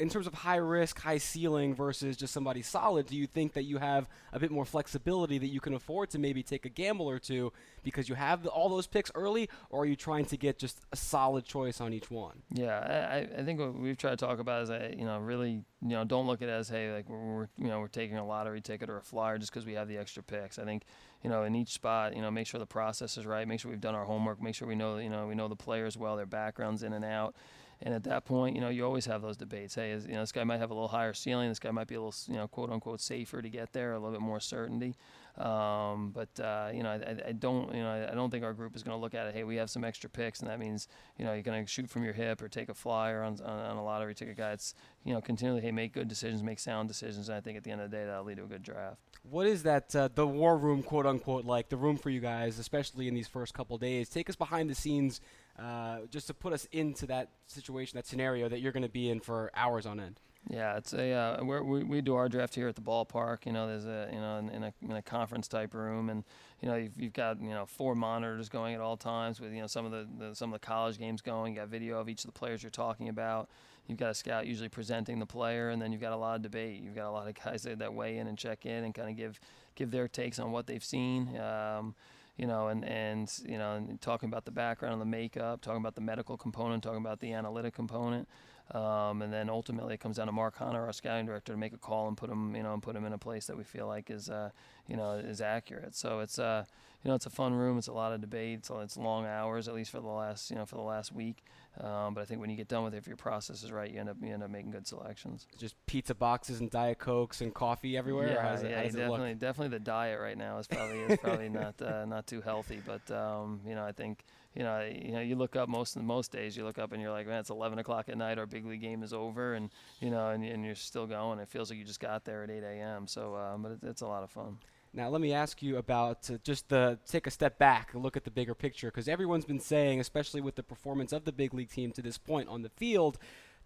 in 0.00 0.08
terms 0.08 0.26
of 0.26 0.34
high 0.34 0.56
risk, 0.56 0.98
high 1.00 1.18
ceiling 1.18 1.74
versus 1.74 2.16
just 2.16 2.32
somebody 2.32 2.62
solid, 2.62 3.06
do 3.06 3.16
you 3.16 3.26
think 3.26 3.52
that 3.52 3.64
you 3.64 3.78
have 3.78 4.08
a 4.32 4.38
bit 4.38 4.50
more 4.50 4.64
flexibility 4.64 5.38
that 5.38 5.48
you 5.48 5.60
can 5.60 5.74
afford 5.74 6.10
to 6.10 6.18
maybe 6.18 6.42
take 6.42 6.64
a 6.64 6.68
gamble 6.68 7.08
or 7.08 7.18
two 7.18 7.52
because 7.82 8.08
you 8.08 8.14
have 8.14 8.46
all 8.46 8.68
those 8.68 8.86
picks 8.86 9.10
early, 9.14 9.48
or 9.68 9.82
are 9.82 9.86
you 9.86 9.96
trying 9.96 10.24
to 10.24 10.36
get 10.36 10.58
just 10.58 10.80
a 10.92 10.96
solid 10.96 11.44
choice 11.44 11.80
on 11.80 11.92
each 11.92 12.10
one? 12.10 12.42
Yeah, 12.52 12.78
I, 13.10 13.40
I 13.40 13.44
think 13.44 13.60
what 13.60 13.74
we've 13.74 13.96
tried 13.96 14.18
to 14.18 14.26
talk 14.26 14.38
about 14.38 14.62
is, 14.62 14.68
that, 14.70 14.98
you 14.98 15.04
know, 15.04 15.18
really, 15.18 15.62
you 15.82 15.88
know, 15.88 16.04
don't 16.04 16.26
look 16.26 16.42
at 16.42 16.48
it 16.48 16.52
as, 16.52 16.68
hey, 16.68 16.92
like 16.92 17.08
we're, 17.08 17.48
you 17.58 17.68
know, 17.68 17.80
we're 17.80 17.88
taking 17.88 18.16
a 18.16 18.26
lottery 18.26 18.60
ticket 18.60 18.88
or 18.88 18.96
a 18.96 19.02
flyer 19.02 19.38
just 19.38 19.52
because 19.52 19.66
we 19.66 19.74
have 19.74 19.88
the 19.88 19.98
extra 19.98 20.22
picks. 20.22 20.58
I 20.58 20.64
think, 20.64 20.84
you 21.22 21.28
know, 21.30 21.44
in 21.44 21.54
each 21.54 21.72
spot, 21.72 22.16
you 22.16 22.22
know, 22.22 22.30
make 22.30 22.46
sure 22.46 22.58
the 22.58 22.66
process 22.66 23.18
is 23.18 23.26
right, 23.26 23.46
make 23.46 23.60
sure 23.60 23.70
we've 23.70 23.80
done 23.80 23.94
our 23.94 24.04
homework, 24.04 24.42
make 24.42 24.54
sure 24.54 24.66
we 24.66 24.74
know, 24.74 24.98
you 24.98 25.10
know, 25.10 25.26
we 25.26 25.34
know 25.34 25.48
the 25.48 25.56
players 25.56 25.96
well, 25.98 26.16
their 26.16 26.26
backgrounds 26.26 26.82
in 26.82 26.92
and 26.92 27.04
out 27.04 27.34
and 27.82 27.94
at 27.94 28.04
that 28.04 28.24
point, 28.24 28.54
you 28.54 28.60
know, 28.60 28.68
you 28.68 28.84
always 28.84 29.06
have 29.06 29.22
those 29.22 29.36
debates. 29.36 29.74
Hey, 29.74 29.92
is, 29.92 30.06
you 30.06 30.12
know, 30.12 30.20
this 30.20 30.32
guy 30.32 30.44
might 30.44 30.58
have 30.58 30.70
a 30.70 30.74
little 30.74 30.88
higher 30.88 31.14
ceiling. 31.14 31.48
This 31.48 31.58
guy 31.58 31.70
might 31.70 31.88
be 31.88 31.94
a 31.94 32.00
little, 32.00 32.14
you 32.32 32.38
know, 32.38 32.46
quote 32.46 32.70
unquote 32.70 33.00
safer 33.00 33.40
to 33.40 33.48
get 33.48 33.72
there, 33.72 33.92
a 33.92 33.98
little 33.98 34.12
bit 34.12 34.20
more 34.20 34.40
certainty. 34.40 34.94
Um, 35.40 36.10
but 36.10 36.38
uh, 36.38 36.70
you 36.72 36.82
know, 36.82 36.90
I, 36.90 37.28
I, 37.28 37.32
don't, 37.32 37.74
you 37.74 37.80
know, 37.80 38.08
I 38.10 38.14
don't 38.14 38.30
think 38.30 38.44
our 38.44 38.52
group 38.52 38.76
is 38.76 38.82
going 38.82 38.94
to 38.94 39.00
look 39.00 39.14
at 39.14 39.26
it. 39.26 39.34
Hey, 39.34 39.42
we 39.42 39.56
have 39.56 39.70
some 39.70 39.84
extra 39.84 40.10
picks, 40.10 40.40
and 40.40 40.50
that 40.50 40.58
means, 40.58 40.86
you 41.18 41.24
know, 41.24 41.32
you're 41.32 41.42
going 41.42 41.64
to 41.64 41.70
shoot 41.70 41.88
from 41.88 42.04
your 42.04 42.12
hip 42.12 42.42
or 42.42 42.48
take 42.48 42.68
a 42.68 42.74
flyer 42.74 43.22
on, 43.22 43.40
on, 43.40 43.58
on 43.58 43.76
a 43.78 43.82
lottery 43.82 44.14
ticket 44.14 44.36
guy. 44.36 44.52
It's, 44.52 44.74
you 45.02 45.14
know, 45.14 45.20
continually, 45.22 45.62
hey, 45.62 45.72
make 45.72 45.94
good 45.94 46.08
decisions, 46.08 46.42
make 46.42 46.58
sound 46.58 46.88
decisions, 46.88 47.30
and 47.30 47.38
I 47.38 47.40
think 47.40 47.56
at 47.56 47.64
the 47.64 47.70
end 47.70 47.80
of 47.80 47.90
the 47.90 47.96
day, 47.96 48.04
that'll 48.04 48.24
lead 48.24 48.36
to 48.36 48.44
a 48.44 48.48
good 48.48 48.62
draft. 48.62 48.98
What 49.22 49.46
is 49.46 49.62
that, 49.62 49.96
uh, 49.96 50.10
the 50.14 50.26
war 50.26 50.58
room, 50.58 50.82
quote 50.82 51.06
unquote, 51.06 51.46
like 51.46 51.70
the 51.70 51.76
room 51.78 51.96
for 51.96 52.10
you 52.10 52.20
guys, 52.20 52.58
especially 52.58 53.08
in 53.08 53.14
these 53.14 53.28
first 53.28 53.54
couple 53.54 53.78
days? 53.78 54.10
Take 54.10 54.28
us 54.28 54.36
behind 54.36 54.68
the 54.68 54.74
scenes 54.74 55.22
uh, 55.58 56.00
just 56.10 56.26
to 56.26 56.34
put 56.34 56.52
us 56.52 56.66
into 56.70 57.06
that 57.06 57.30
situation, 57.46 57.96
that 57.96 58.06
scenario 58.06 58.46
that 58.50 58.60
you're 58.60 58.72
going 58.72 58.82
to 58.82 58.90
be 58.90 59.08
in 59.08 59.20
for 59.20 59.50
hours 59.54 59.86
on 59.86 60.00
end. 60.00 60.20
Yeah, 60.48 60.76
it's 60.76 60.92
a 60.94 61.12
uh, 61.12 61.44
we 61.44 61.84
we 61.84 62.00
do 62.00 62.14
our 62.16 62.28
draft 62.28 62.54
here 62.54 62.66
at 62.66 62.74
the 62.74 62.80
ballpark. 62.80 63.46
You 63.46 63.52
know, 63.52 63.68
there's 63.68 63.84
a 63.84 64.08
you 64.12 64.18
know 64.18 64.38
in, 64.38 64.48
in, 64.50 64.62
a 64.64 64.72
in 64.82 64.92
a 64.92 65.02
conference 65.02 65.46
type 65.46 65.74
room, 65.74 66.08
and 66.08 66.24
you 66.60 66.68
know 66.68 66.76
you've, 66.76 66.98
you've 66.98 67.12
got 67.12 67.40
you 67.40 67.50
know 67.50 67.66
four 67.66 67.94
monitors 67.94 68.48
going 68.48 68.74
at 68.74 68.80
all 68.80 68.96
times 68.96 69.40
with 69.40 69.52
you 69.52 69.60
know 69.60 69.66
some 69.66 69.84
of 69.84 69.92
the, 69.92 70.08
the 70.18 70.34
some 70.34 70.52
of 70.52 70.60
the 70.60 70.66
college 70.66 70.98
games 70.98 71.20
going. 71.20 71.54
You 71.54 71.60
got 71.60 71.68
video 71.68 72.00
of 72.00 72.08
each 72.08 72.24
of 72.24 72.32
the 72.32 72.38
players 72.38 72.62
you're 72.62 72.70
talking 72.70 73.08
about. 73.08 73.48
You've 73.86 73.98
got 73.98 74.10
a 74.10 74.14
scout 74.14 74.46
usually 74.46 74.68
presenting 74.68 75.18
the 75.18 75.26
player, 75.26 75.70
and 75.70 75.80
then 75.80 75.92
you've 75.92 76.00
got 76.00 76.12
a 76.12 76.16
lot 76.16 76.36
of 76.36 76.42
debate. 76.42 76.80
You've 76.82 76.94
got 76.94 77.08
a 77.08 77.12
lot 77.12 77.28
of 77.28 77.34
guys 77.44 77.62
that, 77.64 77.78
that 77.78 77.92
weigh 77.92 78.18
in 78.18 78.26
and 78.26 78.38
check 78.38 78.64
in 78.64 78.84
and 78.84 78.94
kind 78.94 79.10
of 79.10 79.16
give 79.16 79.38
give 79.74 79.90
their 79.90 80.08
takes 80.08 80.38
on 80.38 80.52
what 80.52 80.66
they've 80.66 80.84
seen. 80.84 81.36
Um, 81.38 81.94
you 82.36 82.46
know, 82.46 82.68
and, 82.68 82.84
and 82.86 83.30
you 83.44 83.58
know, 83.58 83.74
and 83.74 84.00
talking 84.00 84.28
about 84.28 84.46
the 84.46 84.50
background 84.50 84.94
and 84.94 85.02
the 85.02 85.06
makeup, 85.06 85.60
talking 85.60 85.80
about 85.80 85.94
the 85.94 86.00
medical 86.00 86.38
component, 86.38 86.82
talking 86.82 87.00
about 87.00 87.20
the 87.20 87.34
analytic 87.34 87.74
component, 87.74 88.26
um, 88.70 89.22
and 89.22 89.32
then 89.32 89.50
ultimately 89.50 89.94
it 89.94 90.00
comes 90.00 90.16
down 90.16 90.26
to 90.26 90.32
Mark 90.32 90.56
Hunter, 90.56 90.84
our 90.84 90.92
scouting 90.92 91.26
director, 91.26 91.52
to 91.52 91.58
make 91.58 91.72
a 91.72 91.78
call 91.78 92.06
and 92.06 92.16
put 92.16 92.30
him, 92.30 92.54
you 92.54 92.62
know, 92.62 92.72
and 92.72 92.82
put 92.82 92.94
him 92.94 93.04
in 93.04 93.12
a 93.12 93.18
place 93.18 93.46
that 93.46 93.56
we 93.56 93.64
feel 93.64 93.86
like 93.86 94.10
is, 94.10 94.30
uh, 94.30 94.50
you 94.86 94.96
know, 94.96 95.12
is 95.12 95.40
accurate. 95.40 95.96
So 95.96 96.20
it's, 96.20 96.38
uh, 96.38 96.64
you 97.02 97.08
know, 97.08 97.14
it's 97.14 97.26
a 97.26 97.30
fun 97.30 97.54
room. 97.54 97.78
It's 97.78 97.88
a 97.88 97.92
lot 97.92 98.12
of 98.12 98.20
debate. 98.20 98.66
So 98.66 98.80
it's 98.80 98.96
long 98.96 99.26
hours, 99.26 99.66
at 99.66 99.74
least 99.74 99.90
for 99.90 100.00
the 100.00 100.06
last, 100.06 100.50
you 100.50 100.56
know, 100.56 100.66
for 100.66 100.76
the 100.76 100.82
last 100.82 101.12
week. 101.12 101.42
Um, 101.80 102.14
but 102.14 102.20
I 102.20 102.24
think 102.24 102.40
when 102.40 102.50
you 102.50 102.56
get 102.56 102.68
done 102.68 102.84
with 102.84 102.94
it, 102.94 102.98
if 102.98 103.06
your 103.06 103.16
process 103.16 103.62
is 103.64 103.72
right, 103.72 103.90
you 103.90 103.98
end 103.98 104.08
up 104.08 104.16
you 104.20 104.32
end 104.32 104.42
up 104.42 104.50
making 104.50 104.72
good 104.72 104.86
selections. 104.86 105.46
Just 105.56 105.74
pizza 105.86 106.14
boxes 106.14 106.60
and 106.60 106.70
diet 106.70 106.98
cokes 106.98 107.40
and 107.40 107.54
coffee 107.54 107.96
everywhere. 107.96 108.28
Yeah, 108.28 108.54
it, 108.54 108.70
yeah, 108.70 108.82
definitely, 108.82 109.34
definitely 109.34 109.78
the 109.78 109.84
diet 109.84 110.20
right 110.20 110.36
now 110.36 110.58
is 110.58 110.66
probably 110.66 110.98
is 110.98 111.18
probably 111.18 111.48
not 111.48 111.80
uh, 111.80 112.04
not 112.08 112.26
too 112.26 112.40
healthy. 112.40 112.80
But 112.84 113.10
um, 113.10 113.60
you 113.66 113.74
know, 113.74 113.84
I 113.84 113.92
think 113.92 114.24
you 114.54 114.64
know, 114.64 114.80
you 114.80 115.12
know, 115.12 115.20
you 115.20 115.36
look 115.36 115.54
up 115.54 115.68
most 115.68 115.96
most 115.96 116.32
days. 116.32 116.56
You 116.56 116.64
look 116.64 116.78
up 116.78 116.92
and 116.92 117.00
you're 117.00 117.12
like, 117.12 117.26
man, 117.26 117.40
it's 117.40 117.50
11 117.50 117.78
o'clock 117.78 118.08
at 118.08 118.18
night. 118.18 118.38
Our 118.38 118.46
big 118.46 118.66
league 118.66 118.80
game 118.80 119.02
is 119.02 119.12
over, 119.12 119.54
and 119.54 119.70
you 120.00 120.10
know, 120.10 120.28
and, 120.30 120.44
and 120.44 120.64
you're 120.64 120.74
still 120.74 121.06
going. 121.06 121.38
It 121.38 121.48
feels 121.48 121.70
like 121.70 121.78
you 121.78 121.84
just 121.84 122.00
got 122.00 122.24
there 122.24 122.42
at 122.42 122.50
8 122.50 122.62
a.m. 122.62 123.06
So, 123.06 123.36
um, 123.36 123.62
but 123.62 123.72
it, 123.72 123.78
it's 123.82 124.02
a 124.02 124.06
lot 124.06 124.24
of 124.24 124.30
fun. 124.30 124.58
Now, 124.92 125.08
let 125.08 125.20
me 125.20 125.32
ask 125.32 125.62
you 125.62 125.76
about 125.76 126.28
uh, 126.30 126.38
just 126.42 126.68
the 126.68 126.98
take 127.06 127.28
a 127.28 127.30
step 127.30 127.58
back 127.58 127.94
and 127.94 128.02
look 128.02 128.16
at 128.16 128.24
the 128.24 128.30
bigger 128.30 128.54
picture 128.54 128.88
because 128.88 129.06
everyone's 129.08 129.44
been 129.44 129.60
saying, 129.60 130.00
especially 130.00 130.40
with 130.40 130.56
the 130.56 130.64
performance 130.64 131.12
of 131.12 131.24
the 131.24 131.32
big 131.32 131.54
league 131.54 131.70
team 131.70 131.92
to 131.92 132.02
this 132.02 132.18
point 132.18 132.48
on 132.48 132.62
the 132.62 132.70
field, 132.70 133.18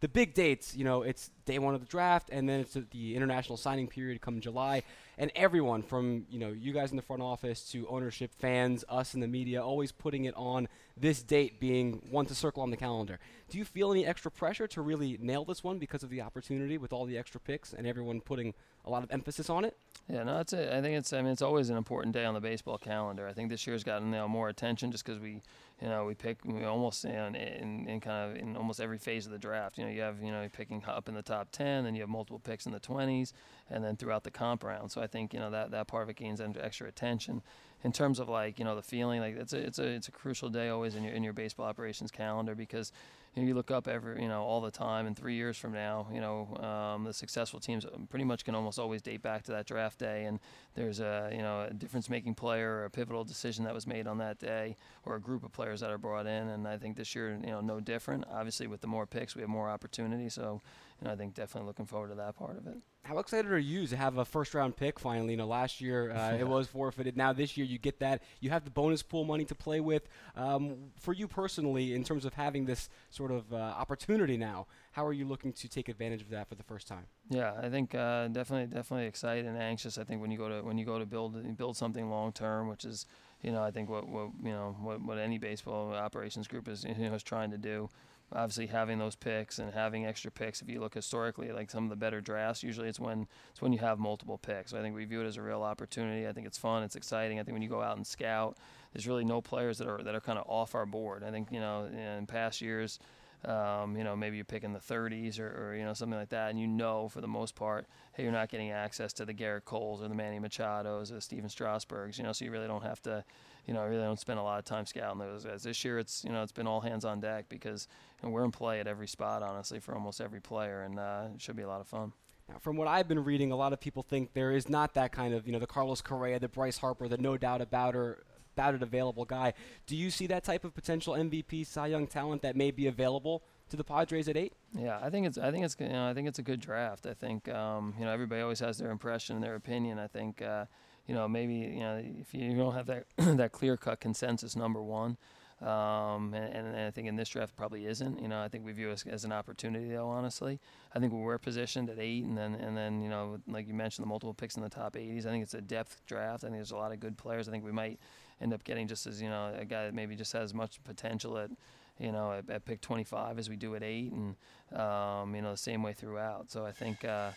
the 0.04 0.08
big 0.08 0.34
dates, 0.34 0.76
you 0.76 0.84
know, 0.84 1.00
it's 1.00 1.30
day 1.46 1.58
one 1.58 1.74
of 1.74 1.80
the 1.80 1.86
draft, 1.86 2.28
and 2.30 2.46
then 2.46 2.60
it's 2.60 2.76
the 2.90 3.16
international 3.16 3.56
signing 3.56 3.88
period 3.88 4.20
come 4.20 4.38
July, 4.38 4.82
and 5.16 5.32
everyone 5.34 5.82
from 5.82 6.26
you 6.28 6.38
know 6.38 6.50
you 6.50 6.74
guys 6.74 6.90
in 6.90 6.98
the 6.98 7.02
front 7.02 7.22
office 7.22 7.70
to 7.70 7.88
ownership, 7.88 8.30
fans, 8.38 8.84
us 8.90 9.14
in 9.14 9.20
the 9.20 9.26
media, 9.26 9.64
always 9.64 9.92
putting 9.92 10.26
it 10.26 10.34
on 10.36 10.68
this 10.96 11.22
date 11.22 11.58
being 11.58 12.00
one 12.10 12.26
to 12.26 12.34
circle 12.34 12.62
on 12.62 12.70
the 12.70 12.76
calendar. 12.76 13.18
Do 13.48 13.58
you 13.58 13.64
feel 13.64 13.90
any 13.90 14.06
extra 14.06 14.30
pressure 14.30 14.66
to 14.68 14.80
really 14.80 15.18
nail 15.20 15.44
this 15.44 15.64
one 15.64 15.78
because 15.78 16.02
of 16.02 16.10
the 16.10 16.20
opportunity 16.20 16.78
with 16.78 16.92
all 16.92 17.04
the 17.04 17.18
extra 17.18 17.40
picks 17.40 17.72
and 17.72 17.86
everyone 17.86 18.20
putting 18.20 18.54
a 18.84 18.90
lot 18.90 19.02
of 19.02 19.10
emphasis 19.10 19.50
on 19.50 19.64
it? 19.64 19.76
Yeah, 20.08 20.22
no, 20.22 20.40
it's 20.40 20.52
I 20.52 20.80
think 20.80 20.96
it's 20.96 21.12
I 21.12 21.22
mean 21.22 21.32
it's 21.32 21.42
always 21.42 21.70
an 21.70 21.76
important 21.76 22.14
day 22.14 22.24
on 22.24 22.34
the 22.34 22.40
baseball 22.40 22.78
calendar. 22.78 23.26
I 23.26 23.32
think 23.32 23.48
this 23.50 23.66
year's 23.66 23.82
gotten 23.82 24.08
you 24.08 24.18
know, 24.18 24.28
more 24.28 24.48
attention 24.48 24.92
just 24.92 25.04
because 25.04 25.18
we 25.18 25.40
you 25.80 25.88
know 25.88 26.04
we 26.04 26.14
pick 26.14 26.44
we 26.44 26.64
almost 26.64 27.04
you 27.04 27.12
know, 27.12 27.26
in, 27.26 27.34
in, 27.34 27.88
in 27.88 28.00
kind 28.00 28.30
of 28.30 28.36
in 28.36 28.56
almost 28.56 28.80
every 28.80 28.98
phase 28.98 29.26
of 29.26 29.32
the 29.32 29.38
draft. 29.38 29.78
You 29.78 29.84
know 29.84 29.90
you 29.90 30.02
have 30.02 30.22
you 30.22 30.30
know 30.30 30.40
you're 30.40 30.50
picking 30.50 30.82
up 30.86 31.08
in 31.08 31.14
the 31.14 31.22
top 31.22 31.48
ten, 31.50 31.84
then 31.84 31.94
you 31.94 32.02
have 32.02 32.10
multiple 32.10 32.38
picks 32.38 32.66
in 32.66 32.72
the 32.72 32.80
20s, 32.80 33.32
and 33.70 33.82
then 33.82 33.96
throughout 33.96 34.24
the 34.24 34.30
comp 34.30 34.62
round. 34.62 34.92
So 34.92 35.00
I 35.00 35.06
think 35.06 35.32
you 35.34 35.40
know 35.40 35.50
that 35.50 35.70
that 35.72 35.88
part 35.88 36.04
of 36.04 36.08
it 36.08 36.16
gains 36.16 36.40
extra 36.40 36.86
attention 36.86 37.42
in 37.84 37.92
terms 37.92 38.18
of 38.18 38.28
like 38.28 38.58
you 38.58 38.64
know 38.64 38.74
the 38.74 38.82
feeling 38.82 39.20
like 39.20 39.36
it's 39.36 39.52
a 39.52 39.58
it's 39.58 39.78
a 39.78 39.84
it's 39.84 40.08
a 40.08 40.12
crucial 40.12 40.48
day 40.48 40.70
always 40.70 40.96
in 40.96 41.04
your 41.04 41.12
in 41.12 41.22
your 41.22 41.32
baseball 41.32 41.66
operations 41.66 42.10
calendar 42.10 42.54
because 42.54 42.90
you, 43.34 43.42
know, 43.42 43.48
you 43.48 43.54
look 43.54 43.70
up 43.70 43.86
every 43.86 44.22
you 44.22 44.28
know 44.28 44.42
all 44.42 44.60
the 44.60 44.70
time 44.70 45.06
and 45.06 45.16
three 45.16 45.34
years 45.34 45.56
from 45.56 45.72
now 45.72 46.06
you 46.12 46.20
know 46.20 46.56
um, 46.56 47.04
the 47.04 47.12
successful 47.12 47.60
teams 47.60 47.84
pretty 48.08 48.24
much 48.24 48.44
can 48.44 48.54
almost 48.54 48.78
always 48.78 49.02
date 49.02 49.22
back 49.22 49.42
to 49.42 49.52
that 49.52 49.66
draft 49.66 49.98
day 49.98 50.24
and 50.24 50.40
there's 50.74 51.00
a 51.00 51.30
you 51.32 51.42
know 51.42 51.66
a 51.70 51.74
difference 51.74 52.08
making 52.08 52.34
player 52.34 52.70
or 52.70 52.84
a 52.86 52.90
pivotal 52.90 53.22
decision 53.24 53.64
that 53.64 53.74
was 53.74 53.86
made 53.86 54.06
on 54.06 54.18
that 54.18 54.38
day 54.38 54.76
or 55.04 55.16
a 55.16 55.20
group 55.20 55.44
of 55.44 55.52
players 55.52 55.80
that 55.80 55.90
are 55.90 55.98
brought 55.98 56.26
in. 56.26 56.48
And 56.48 56.66
I 56.66 56.76
think 56.76 56.96
this 56.96 57.14
year 57.14 57.38
you 57.40 57.50
know 57.50 57.60
no 57.60 57.80
different. 57.80 58.24
Obviously 58.32 58.66
with 58.66 58.80
the 58.80 58.86
more 58.86 59.06
picks 59.06 59.34
we 59.34 59.42
have 59.42 59.50
more 59.50 59.68
opportunity. 59.68 60.28
So 60.28 60.62
know 61.02 61.12
I 61.12 61.16
think 61.16 61.34
definitely 61.34 61.66
looking 61.66 61.86
forward 61.86 62.08
to 62.08 62.14
that 62.16 62.36
part 62.36 62.56
of 62.56 62.66
it. 62.66 62.76
How 63.02 63.18
excited 63.18 63.52
are 63.52 63.58
you 63.58 63.86
to 63.86 63.96
have 63.96 64.16
a 64.16 64.24
first 64.24 64.54
round 64.54 64.76
pick 64.76 64.98
finally? 64.98 65.32
You 65.32 65.36
know, 65.36 65.46
last 65.46 65.80
year 65.80 66.10
uh, 66.10 66.36
it 66.38 66.46
was 66.46 66.66
forfeited. 66.66 67.16
Now 67.16 67.32
this 67.32 67.56
year 67.56 67.66
you 67.66 67.78
get 67.78 67.98
that. 68.00 68.22
You 68.40 68.50
have 68.50 68.64
the 68.64 68.70
bonus 68.70 69.02
pool 69.02 69.24
money 69.24 69.44
to 69.44 69.54
play 69.54 69.80
with. 69.80 70.08
Um, 70.36 70.76
for 70.98 71.12
you 71.12 71.28
personally, 71.28 71.94
in 71.94 72.04
terms 72.04 72.24
of 72.24 72.34
having 72.34 72.64
this 72.64 72.88
sort 73.10 73.30
of 73.30 73.52
uh, 73.52 73.56
opportunity 73.56 74.36
now, 74.36 74.66
how 74.92 75.04
are 75.04 75.12
you 75.12 75.26
looking 75.26 75.52
to 75.52 75.68
take 75.68 75.88
advantage 75.88 76.22
of 76.22 76.30
that 76.30 76.48
for 76.48 76.54
the 76.54 76.62
first 76.62 76.88
time? 76.88 77.06
Yeah, 77.28 77.52
I 77.60 77.68
think 77.68 77.94
uh, 77.94 78.28
definitely, 78.28 78.74
definitely 78.74 79.06
excited 79.06 79.44
and 79.44 79.58
anxious. 79.58 79.98
I 79.98 80.04
think 80.04 80.20
when 80.20 80.30
you 80.30 80.38
go 80.38 80.48
to 80.48 80.62
when 80.62 80.78
you 80.78 80.86
go 80.86 80.98
to 80.98 81.06
build 81.06 81.56
build 81.56 81.76
something 81.76 82.08
long 82.08 82.32
term, 82.32 82.68
which 82.68 82.84
is 82.84 83.06
you 83.42 83.52
know 83.52 83.62
I 83.62 83.70
think 83.70 83.90
what, 83.90 84.08
what 84.08 84.30
you 84.42 84.52
know 84.52 84.76
what, 84.80 85.02
what 85.02 85.18
any 85.18 85.38
baseball 85.38 85.92
operations 85.92 86.48
group 86.48 86.68
is 86.68 86.84
you 86.84 86.94
know 86.94 87.14
is 87.14 87.22
trying 87.22 87.50
to 87.50 87.58
do 87.58 87.90
obviously 88.32 88.66
having 88.66 88.98
those 88.98 89.14
picks 89.14 89.58
and 89.58 89.72
having 89.72 90.06
extra 90.06 90.30
picks. 90.30 90.60
If 90.60 90.68
you 90.68 90.80
look 90.80 90.94
historically, 90.94 91.52
like 91.52 91.70
some 91.70 91.84
of 91.84 91.90
the 91.90 91.96
better 91.96 92.20
drafts, 92.20 92.62
usually 92.62 92.88
it's 92.88 93.00
when 93.00 93.26
it's 93.50 93.62
when 93.62 93.72
you 93.72 93.78
have 93.78 93.98
multiple 93.98 94.38
picks. 94.38 94.70
So 94.70 94.78
I 94.78 94.82
think 94.82 94.94
we 94.94 95.04
view 95.04 95.22
it 95.22 95.26
as 95.26 95.36
a 95.36 95.42
real 95.42 95.62
opportunity. 95.62 96.26
I 96.26 96.32
think 96.32 96.46
it's 96.46 96.58
fun, 96.58 96.82
it's 96.82 96.96
exciting. 96.96 97.38
I 97.38 97.42
think 97.42 97.54
when 97.54 97.62
you 97.62 97.68
go 97.68 97.82
out 97.82 97.96
and 97.96 98.06
scout, 98.06 98.56
there's 98.92 99.06
really 99.06 99.24
no 99.24 99.40
players 99.40 99.78
that 99.78 99.88
are 99.88 100.02
that 100.02 100.14
are 100.14 100.20
kind 100.20 100.38
of 100.38 100.44
off 100.48 100.74
our 100.74 100.86
board. 100.86 101.22
I 101.24 101.30
think 101.30 101.52
you 101.52 101.60
know 101.60 101.86
in 101.86 102.26
past 102.26 102.60
years. 102.60 102.98
Um, 103.44 103.94
you 103.94 104.04
know, 104.04 104.16
maybe 104.16 104.36
you're 104.36 104.46
picking 104.46 104.72
the 104.72 104.78
30s 104.78 105.38
or, 105.38 105.48
or, 105.48 105.76
you 105.76 105.84
know 105.84 105.92
something 105.92 106.18
like 106.18 106.30
that, 106.30 106.48
and 106.48 106.58
you 106.58 106.66
know 106.66 107.10
for 107.10 107.20
the 107.20 107.28
most 107.28 107.54
part, 107.54 107.86
hey, 108.14 108.22
you're 108.22 108.32
not 108.32 108.48
getting 108.48 108.70
access 108.70 109.12
to 109.12 109.26
the 109.26 109.34
Gerrit 109.34 109.66
Coles 109.66 110.02
or 110.02 110.08
the 110.08 110.14
Manny 110.14 110.40
Machados 110.40 111.10
or 111.10 111.16
the 111.16 111.20
Stephen 111.20 111.50
Strasburgs. 111.50 112.16
You 112.16 112.24
know, 112.24 112.32
so 112.32 112.46
you 112.46 112.50
really 112.50 112.66
don't 112.66 112.84
have 112.84 113.02
to 113.02 113.22
you 113.66 113.74
know, 113.74 113.80
I 113.80 113.84
really 113.84 114.02
don't 114.02 114.20
spend 114.20 114.38
a 114.38 114.42
lot 114.42 114.58
of 114.58 114.64
time 114.64 114.86
scouting 114.86 115.18
those 115.18 115.44
guys. 115.44 115.62
This 115.62 115.84
year, 115.84 115.98
it's 115.98 116.24
you 116.24 116.32
know, 116.32 116.42
it's 116.42 116.52
been 116.52 116.66
all 116.66 116.80
hands 116.80 117.04
on 117.04 117.20
deck 117.20 117.46
because 117.48 117.88
you 118.22 118.28
know, 118.28 118.32
we're 118.32 118.44
in 118.44 118.50
play 118.50 118.80
at 118.80 118.86
every 118.86 119.08
spot, 119.08 119.42
honestly, 119.42 119.80
for 119.80 119.94
almost 119.94 120.20
every 120.20 120.40
player, 120.40 120.82
and 120.82 120.98
uh, 120.98 121.28
it 121.34 121.40
should 121.40 121.56
be 121.56 121.62
a 121.62 121.68
lot 121.68 121.80
of 121.80 121.86
fun. 121.86 122.12
Now, 122.48 122.56
from 122.58 122.76
what 122.76 122.88
I've 122.88 123.08
been 123.08 123.24
reading, 123.24 123.52
a 123.52 123.56
lot 123.56 123.72
of 123.72 123.80
people 123.80 124.02
think 124.02 124.34
there 124.34 124.52
is 124.52 124.68
not 124.68 124.94
that 124.94 125.12
kind 125.12 125.32
of, 125.32 125.46
you 125.46 125.52
know, 125.52 125.58
the 125.58 125.66
Carlos 125.66 126.02
Correa, 126.02 126.38
the 126.38 126.48
Bryce 126.48 126.78
Harper, 126.78 127.08
the 127.08 127.16
no 127.16 127.38
doubt 127.38 127.62
about 127.62 127.94
her, 127.94 128.24
about 128.54 128.74
it 128.74 128.82
available 128.82 129.24
guy. 129.24 129.54
Do 129.86 129.96
you 129.96 130.10
see 130.10 130.26
that 130.26 130.44
type 130.44 130.64
of 130.64 130.74
potential 130.74 131.14
MVP, 131.14 131.66
Cy 131.66 131.86
Young 131.86 132.06
talent 132.06 132.42
that 132.42 132.54
may 132.54 132.70
be 132.70 132.86
available 132.86 133.42
to 133.70 133.76
the 133.76 133.84
Padres 133.84 134.28
at 134.28 134.36
eight? 134.36 134.52
Yeah, 134.76 134.98
I 135.00 135.10
think 135.10 135.26
it's 135.26 135.38
I 135.38 135.50
think 135.50 135.64
it's 135.64 135.76
you 135.80 135.88
know 135.88 136.08
I 136.08 136.14
think 136.14 136.28
it's 136.28 136.38
a 136.38 136.42
good 136.42 136.60
draft. 136.60 137.06
I 137.06 137.14
think 137.14 137.48
um, 137.48 137.94
you 137.98 138.04
know 138.04 138.10
everybody 138.10 138.42
always 138.42 138.60
has 138.60 138.78
their 138.78 138.90
impression 138.90 139.36
and 139.36 139.44
their 139.44 139.54
opinion. 139.54 139.98
I 139.98 140.06
think 140.06 140.42
uh, 140.42 140.66
you 141.06 141.14
know, 141.14 141.28
maybe 141.28 141.54
you 141.54 141.80
know 141.80 142.02
if 142.20 142.34
you 142.34 142.54
don't 142.56 142.74
have 142.74 142.86
that 142.86 143.04
that 143.16 143.52
clear 143.52 143.76
cut 143.76 144.00
consensus 144.00 144.56
number 144.56 144.82
one. 144.82 145.16
Um, 145.62 146.34
and, 146.34 146.66
and, 146.66 146.76
I 146.76 146.90
think 146.90 147.08
in 147.08 147.16
this 147.16 147.28
draft 147.28 147.56
probably 147.56 147.86
isn't. 147.86 148.20
You 148.20 148.28
know, 148.28 148.42
I 148.42 148.48
think 148.48 148.66
we 148.66 148.72
view 148.72 148.90
it 148.90 149.04
as, 149.06 149.24
an 149.24 149.32
opportunity, 149.32 149.88
though. 149.88 150.08
Honestly, 150.08 150.60
I 150.94 150.98
think 150.98 151.12
we're 151.12 151.38
positioned 151.38 151.88
at 151.88 151.98
eight, 151.98 152.24
and 152.24 152.36
then 152.36 152.54
and 152.54 152.76
then 152.76 153.00
you 153.00 153.08
know, 153.08 153.38
like 153.48 153.66
you 153.68 153.72
mentioned, 153.72 154.04
the 154.04 154.08
multiple 154.08 154.34
picks 154.34 154.56
in 154.56 154.62
the 154.62 154.68
top 154.68 154.94
80s. 154.94 155.24
I 155.24 155.30
think 155.30 155.42
it's 155.42 155.54
a 155.54 155.62
depth 155.62 156.02
draft. 156.06 156.44
I 156.44 156.48
think 156.48 156.56
there's 156.56 156.72
a 156.72 156.76
lot 156.76 156.92
of 156.92 157.00
good 157.00 157.16
players. 157.16 157.48
I 157.48 157.52
think 157.52 157.64
we 157.64 157.72
might 157.72 157.98
end 158.42 158.52
up 158.52 158.64
getting 158.64 158.88
just 158.88 159.06
as 159.06 159.22
you 159.22 159.28
know 159.28 159.54
a 159.56 159.64
guy 159.64 159.84
that 159.84 159.94
maybe 159.94 160.16
just 160.16 160.32
has 160.32 160.42
as 160.42 160.54
much 160.54 160.82
potential 160.84 161.38
at 161.38 161.50
you 161.98 162.12
know 162.12 162.32
at, 162.32 162.50
at 162.50 162.64
pick 162.64 162.80
25 162.80 163.38
as 163.38 163.48
we 163.48 163.56
do 163.56 163.74
at 163.76 163.82
eight, 163.82 164.12
and 164.12 164.34
um, 164.78 165.34
you 165.34 165.40
know 165.40 165.52
the 165.52 165.56
same 165.56 165.82
way 165.82 165.92
throughout. 165.92 166.50
So 166.50 166.66
I 166.66 166.72
think. 166.72 167.04
Uh, 167.04 167.30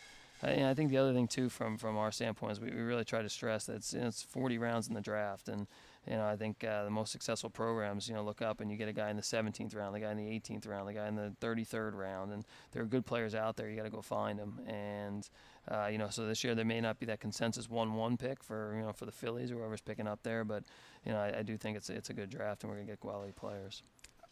I, 0.44 0.70
I, 0.70 0.74
think 0.74 0.89
the 0.91 0.98
other 0.98 1.13
thing 1.13 1.27
too, 1.27 1.50
from 1.50 1.77
from 1.77 1.98
our 1.98 2.12
standpoint, 2.12 2.53
is 2.53 2.60
we, 2.60 2.70
we 2.70 2.82
really 2.82 3.06
try 3.06 3.22
to 3.22 3.29
stress 3.29 3.65
that 3.65 3.77
it's, 3.77 3.94
you 3.94 4.01
know, 4.01 4.08
it's 4.08 4.24
40 4.24 4.58
rounds 4.58 4.88
in 4.88 4.94
the 4.94 5.01
draft, 5.01 5.48
and 5.48 5.67
you 6.08 6.15
know, 6.15 6.25
I 6.25 6.38
think 6.38 6.63
uh, 6.63 6.86
the 6.86 6.89
most 6.89 7.12
successful 7.12 7.50
programs, 7.50 8.08
you 8.08 8.15
know, 8.15 8.24
look 8.24 8.41
up 8.41 8.62
and 8.62 8.72
you 8.72 8.77
get 8.77 8.88
a 8.88 8.94
guy 8.94 9.10
in 9.10 9.17
the 9.17 9.22
17th 9.22 9.75
round, 9.75 9.94
the 9.94 10.00
guy 10.00 10.12
in 10.12 10.17
the 10.17 10.24
18th 10.24 10.65
round, 10.65 10.88
the 10.88 10.94
guy 10.94 11.08
in 11.08 11.15
the 11.15 11.36
33rd 11.41 11.96
round, 11.96 12.32
and 12.32 12.46
there 12.72 12.82
are 12.82 12.86
good 12.86 13.06
players 13.06 13.36
out 13.36 13.58
there. 13.58 13.70
You 13.70 13.75
got 13.75 13.84
to 13.84 13.89
go 13.89 14.01
find 14.01 14.39
them, 14.39 14.62
and 14.65 15.27
uh, 15.70 15.88
you 15.91 15.98
know, 15.98 16.08
so 16.10 16.25
this 16.25 16.44
year 16.44 16.56
there 16.56 16.65
may 16.65 16.79
not 16.79 17.00
be 17.00 17.06
that 17.08 17.20
consensus 17.20 17.70
one-one 17.70 18.15
pick 18.15 18.41
for 18.41 18.74
you 18.77 18.84
know 18.84 18.94
for 18.94 19.06
the 19.06 19.12
Phillies 19.12 19.51
or 19.51 19.56
whoever's 19.56 19.82
picking 19.82 20.08
up 20.08 20.24
there, 20.24 20.46
but 20.46 20.63
you 21.06 21.12
know, 21.12 21.20
I, 21.20 21.39
I 21.39 21.44
do 21.44 21.58
think 21.58 21.75
it's 21.75 21.89
it's 21.89 22.10
a 22.10 22.13
good 22.13 22.29
draft, 22.29 22.63
and 22.63 22.72
we're 22.72 22.77
gonna 22.77 22.88
get 22.88 23.00
quality 23.00 23.34
players. 23.34 23.84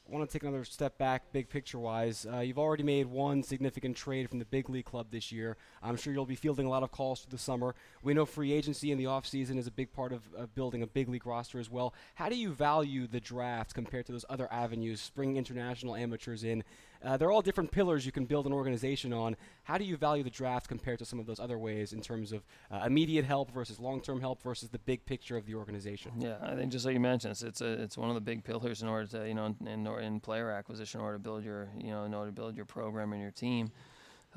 Want 0.07 0.29
to 0.29 0.31
take 0.31 0.43
another 0.43 0.63
step 0.65 0.99
back, 0.99 1.31
big 1.33 1.49
picture 1.49 1.79
wise. 1.79 2.27
Uh, 2.31 2.37
you've 2.41 2.59
already 2.59 2.83
made 2.83 3.07
one 3.07 3.41
significant 3.41 3.97
trade 3.97 4.29
from 4.29 4.37
the 4.37 4.45
big 4.45 4.69
league 4.69 4.85
club 4.85 5.07
this 5.09 5.31
year. 5.31 5.57
I'm 5.81 5.97
sure 5.97 6.13
you'll 6.13 6.27
be 6.27 6.35
fielding 6.35 6.67
a 6.67 6.69
lot 6.69 6.83
of 6.83 6.91
calls 6.91 7.21
through 7.21 7.31
the 7.31 7.39
summer. 7.39 7.73
We 8.03 8.13
know 8.13 8.23
free 8.23 8.53
agency 8.53 8.91
in 8.91 8.99
the 8.99 9.05
offseason 9.05 9.57
is 9.57 9.65
a 9.65 9.71
big 9.71 9.91
part 9.91 10.13
of, 10.13 10.21
of 10.37 10.53
building 10.53 10.83
a 10.83 10.87
big 10.87 11.09
league 11.09 11.25
roster 11.25 11.59
as 11.59 11.71
well. 11.71 11.95
How 12.13 12.29
do 12.29 12.35
you 12.35 12.51
value 12.51 13.07
the 13.07 13.19
draft 13.19 13.73
compared 13.73 14.05
to 14.05 14.11
those 14.11 14.25
other 14.29 14.47
avenues, 14.53 15.11
bringing 15.15 15.37
international 15.37 15.95
amateurs 15.95 16.43
in? 16.43 16.63
Uh, 17.05 17.17
they're 17.17 17.31
all 17.31 17.41
different 17.41 17.71
pillars 17.71 18.05
you 18.05 18.11
can 18.11 18.25
build 18.25 18.45
an 18.45 18.53
organization 18.53 19.13
on. 19.13 19.35
How 19.63 19.77
do 19.77 19.83
you 19.83 19.95
value 19.95 20.23
the 20.23 20.29
draft 20.29 20.67
compared 20.67 20.99
to 20.99 21.05
some 21.05 21.19
of 21.19 21.25
those 21.25 21.39
other 21.39 21.57
ways 21.57 21.93
in 21.93 22.01
terms 22.01 22.31
of 22.31 22.43
uh, 22.71 22.83
immediate 22.85 23.25
help 23.25 23.51
versus 23.51 23.79
long-term 23.79 24.21
help 24.21 24.41
versus 24.41 24.69
the 24.69 24.79
big 24.79 25.05
picture 25.05 25.37
of 25.37 25.45
the 25.45 25.55
organization? 25.55 26.13
Yeah, 26.17 26.37
I 26.41 26.55
think 26.55 26.71
just 26.71 26.85
like 26.85 26.93
you 26.93 26.99
mentioned, 26.99 27.31
it's 27.31 27.43
it's, 27.43 27.61
a, 27.61 27.83
it's 27.83 27.97
one 27.97 28.09
of 28.09 28.15
the 28.15 28.21
big 28.21 28.43
pillars 28.43 28.81
in 28.81 28.87
order 28.87 29.07
to 29.07 29.27
you 29.27 29.35
know 29.35 29.55
in, 29.65 29.87
in 29.87 30.19
player 30.19 30.49
acquisition, 30.51 30.99
in 30.99 31.05
order 31.05 31.17
to 31.17 31.23
build 31.23 31.43
your 31.43 31.69
you 31.77 31.91
know 31.91 32.05
in 32.05 32.13
order 32.13 32.31
to 32.31 32.35
build 32.35 32.55
your 32.55 32.65
program 32.65 33.13
and 33.13 33.21
your 33.21 33.31
team. 33.31 33.71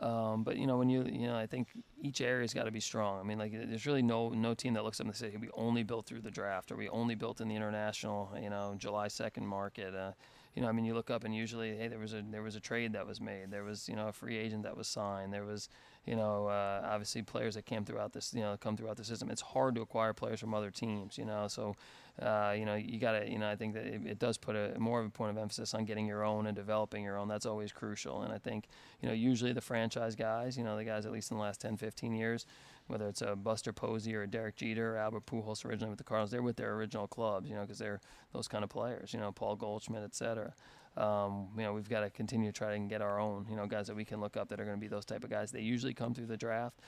Um, 0.01 0.45
but 0.45 0.57
you 0.57 0.67
know, 0.67 0.77
when 0.77 0.89
you 0.89 1.05
you 1.05 1.27
know, 1.27 1.37
I 1.37 1.47
think 1.47 1.69
each 2.01 2.21
area's 2.21 2.55
got 2.55 2.65
to 2.65 2.71
be 2.71 2.81
strong. 2.81 3.19
I 3.19 3.23
mean, 3.25 3.39
like 3.39 3.53
there's 3.53 3.87
really 3.87 4.03
no 4.03 4.29
no 4.29 4.55
team 4.55 4.75
that 4.75 4.85
looks 4.85 5.01
up 5.01 5.07
and 5.07 5.17
say 5.17 5.35
we 5.41 5.49
only 5.55 5.83
built 5.83 6.07
through 6.07 6.21
the 6.21 6.31
draft 6.31 6.71
or 6.71 6.77
we 6.77 6.89
only 6.89 7.15
built 7.15 7.41
in 7.41 7.49
the 7.49 7.57
international, 7.57 8.31
you 8.41 8.51
know, 8.51 8.75
July 8.79 9.09
2nd 9.09 9.43
market. 9.43 9.95
Uh, 9.95 10.13
you 10.59 10.65
know, 10.65 10.69
I 10.69 10.73
mean, 10.73 10.85
you 10.85 10.93
look 10.93 11.09
up 11.09 11.23
and 11.23 11.33
usually, 11.33 11.77
hey, 11.77 11.87
there 11.87 12.01
was 12.01 12.15
a 12.15 12.25
there 12.33 12.43
was 12.43 12.57
a 12.57 12.61
trade 12.61 12.93
that 12.95 13.07
was 13.07 13.21
made. 13.21 13.53
There 13.53 13.63
was 13.63 13.89
you 13.89 13.95
know 13.95 14.09
a 14.09 14.13
free 14.13 14.37
agent 14.37 14.65
that 14.65 14.77
was 14.77 14.89
signed. 14.89 15.33
There 15.33 15.45
was 15.45 15.69
you 16.05 16.17
know 16.17 16.49
uh, 16.49 16.83
obviously 16.85 17.23
players 17.23 17.55
that 17.55 17.65
came 17.65 17.85
throughout 17.85 18.13
this 18.13 18.35
you 18.35 18.41
know 18.41 18.57
come 18.59 18.77
throughout 18.77 18.97
the 18.97 19.05
system. 19.05 19.31
It's 19.31 19.41
hard 19.41 19.77
to 19.77 19.83
acquire 19.83 20.13
players 20.13 20.41
from 20.41 20.55
other 20.55 20.73
teams. 20.73 21.17
You 21.17 21.27
know, 21.27 21.47
so 21.47 21.77
uh, 22.21 22.57
you 22.59 22.65
know 22.65 22.75
you 22.75 22.99
got 22.99 23.13
to 23.13 23.31
you 23.31 23.39
know 23.39 23.49
I 23.49 23.55
think 23.55 23.75
that 23.75 23.87
it, 23.87 24.05
it, 24.05 24.19
does 24.19 24.37
put 24.37 24.57
a 24.57 24.75
more 24.81 24.99
of 24.99 25.07
a 25.07 25.11
point 25.11 25.31
of 25.31 25.39
emphasis 25.39 25.75
on 25.75 25.85
getting 25.85 26.07
your 26.07 26.25
own 26.25 26.49
and 26.49 26.57
developing 26.57 27.05
your 27.05 27.19
own. 27.19 27.29
That's 27.29 27.47
always 27.47 27.71
crucial. 27.71 28.23
And 28.23 28.33
I 28.33 28.39
think 28.39 28.67
you 29.01 29.09
know 29.09 29.15
usually 29.15 29.53
the 29.53 29.61
franchise 29.61 30.17
guys, 30.17 30.59
you 30.59 30.65
know 30.65 30.77
the 30.77 30.83
guys 30.83 31.07
at 31.07 31.13
least 31.13 31.31
in 31.31 31.37
the 31.37 31.43
last 31.45 31.61
10, 31.61 31.77
15 31.77 32.15
years 32.15 32.47
whether 32.89 33.07
it's 33.07 33.23
a 33.23 33.37
Buster 33.37 33.73
Posey 33.73 34.15
or 34.17 34.23
a 34.23 34.27
Derek 34.27 34.57
Jeter 34.57 34.95
or 34.95 34.99
Albert 34.99 35.27
Pujols 35.27 35.65
originally 35.65 35.91
with 35.91 35.99
the 35.99 36.05
Cardinals, 36.05 36.31
they're 36.31 36.43
with 36.43 36.57
their 36.57 36.75
original 36.75 37.07
clubs, 37.07 37.49
you 37.49 37.55
know, 37.55 37.63
because 37.63 37.79
they're 37.79 38.01
those 38.33 38.49
kind 38.49 38.65
of 38.65 38.71
players, 38.71 39.15
you 39.15 39.21
know, 39.21 39.31
Paul 39.31 39.57
Goldschmidt, 39.57 40.03
et 40.03 40.15
cetera. 40.15 40.53
Um, 40.97 41.49
you 41.57 41.63
know, 41.63 41.73
we've 41.73 41.89
got 41.89 42.01
to 42.01 42.11
continue 42.11 42.51
to 42.51 42.59
try 42.59 42.75
and 42.75 42.89
get 42.89 43.03
our 43.03 43.21
own, 43.21 43.47
you 43.49 43.57
know, 43.57 43.67
guys 43.67 43.87
that 43.87 43.95
we 43.95 44.05
can 44.05 44.21
look 44.21 44.37
up 44.37 44.49
that 44.49 44.59
are 44.59 44.65
going 44.65 44.77
to 44.77 44.81
be 44.81 44.89
those 44.89 45.05
type 45.05 45.23
of 45.23 45.31
guys. 45.31 45.53
They 45.53 45.61
usually 45.61 45.95
come 45.95 46.13
through 46.13 46.27
the 46.27 46.37
draft. 46.37 46.81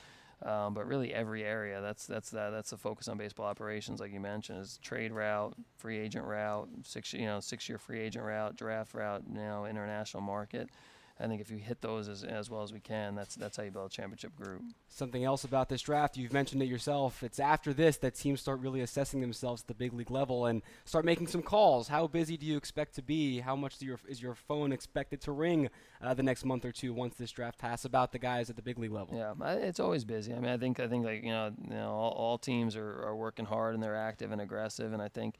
Um, 0.43 0.73
but 0.73 0.87
really, 0.87 1.13
every 1.13 1.43
area 1.43 1.81
that's 1.81 2.07
that's 2.07 2.31
that, 2.31 2.49
that's 2.49 2.71
the 2.71 2.77
focus 2.77 3.07
on 3.07 3.17
baseball 3.17 3.45
operations, 3.45 3.99
like 3.99 4.11
you 4.11 4.19
mentioned, 4.19 4.59
is 4.59 4.79
trade 4.81 5.11
route, 5.11 5.53
free 5.77 5.99
agent 5.99 6.25
route, 6.25 6.67
six 6.83 7.13
you 7.13 7.27
know 7.27 7.39
six 7.39 7.69
year 7.69 7.77
free 7.77 7.99
agent 7.99 8.25
route, 8.25 8.55
draft 8.55 8.95
route, 8.95 9.21
you 9.31 9.39
know, 9.39 9.65
international 9.65 10.23
market. 10.23 10.71
I 11.19 11.27
think 11.27 11.41
if 11.41 11.51
you 11.51 11.57
hit 11.57 11.81
those 11.81 12.07
as, 12.07 12.23
as 12.23 12.49
well 12.49 12.63
as 12.63 12.73
we 12.73 12.79
can, 12.79 13.15
that's 13.15 13.35
that's 13.35 13.57
how 13.57 13.63
you 13.63 13.71
build 13.71 13.91
a 13.91 13.93
championship 13.93 14.35
group. 14.35 14.61
Something 14.87 15.23
else 15.23 15.43
about 15.43 15.69
this 15.69 15.81
draft, 15.81 16.17
you've 16.17 16.33
mentioned 16.33 16.61
it 16.63 16.65
yourself. 16.65 17.23
It's 17.23 17.39
after 17.39 17.73
this 17.73 17.97
that 17.97 18.15
teams 18.15 18.41
start 18.41 18.59
really 18.59 18.81
assessing 18.81 19.21
themselves 19.21 19.61
at 19.61 19.67
the 19.67 19.73
big 19.73 19.93
league 19.93 20.11
level 20.11 20.45
and 20.45 20.61
start 20.85 21.05
making 21.05 21.27
some 21.27 21.41
calls. 21.41 21.87
How 21.87 22.07
busy 22.07 22.37
do 22.37 22.45
you 22.45 22.57
expect 22.57 22.95
to 22.95 23.01
be? 23.01 23.39
How 23.39 23.55
much 23.55 23.81
your, 23.81 23.99
is 24.07 24.21
your 24.21 24.35
phone 24.35 24.71
expected 24.71 25.21
to 25.21 25.31
ring 25.31 25.69
uh, 26.01 26.13
the 26.13 26.23
next 26.23 26.45
month 26.45 26.65
or 26.65 26.71
two 26.71 26.93
once 26.93 27.15
this 27.15 27.31
draft 27.31 27.59
passes 27.59 27.85
about 27.85 28.11
the 28.11 28.19
guys 28.19 28.49
at 28.49 28.55
the 28.55 28.61
big 28.61 28.79
league 28.79 28.91
level? 28.91 29.15
Yeah, 29.17 29.53
it's 29.55 29.79
always 29.79 30.03
busy. 30.03 30.33
I 30.33 30.39
mean, 30.39 30.49
I 30.49 30.57
think 30.57 30.79
I 30.79 30.87
think 30.87 31.05
like 31.05 31.23
you 31.23 31.29
know, 31.29 31.51
you 31.63 31.75
know, 31.75 31.91
all, 31.91 32.11
all 32.11 32.37
teams 32.37 32.75
are, 32.75 33.03
are 33.03 33.15
working 33.15 33.45
hard 33.45 33.73
and 33.73 33.83
they're 33.83 33.95
active 33.95 34.31
and 34.31 34.41
aggressive, 34.41 34.93
and 34.93 35.01
I 35.01 35.07
think 35.07 35.35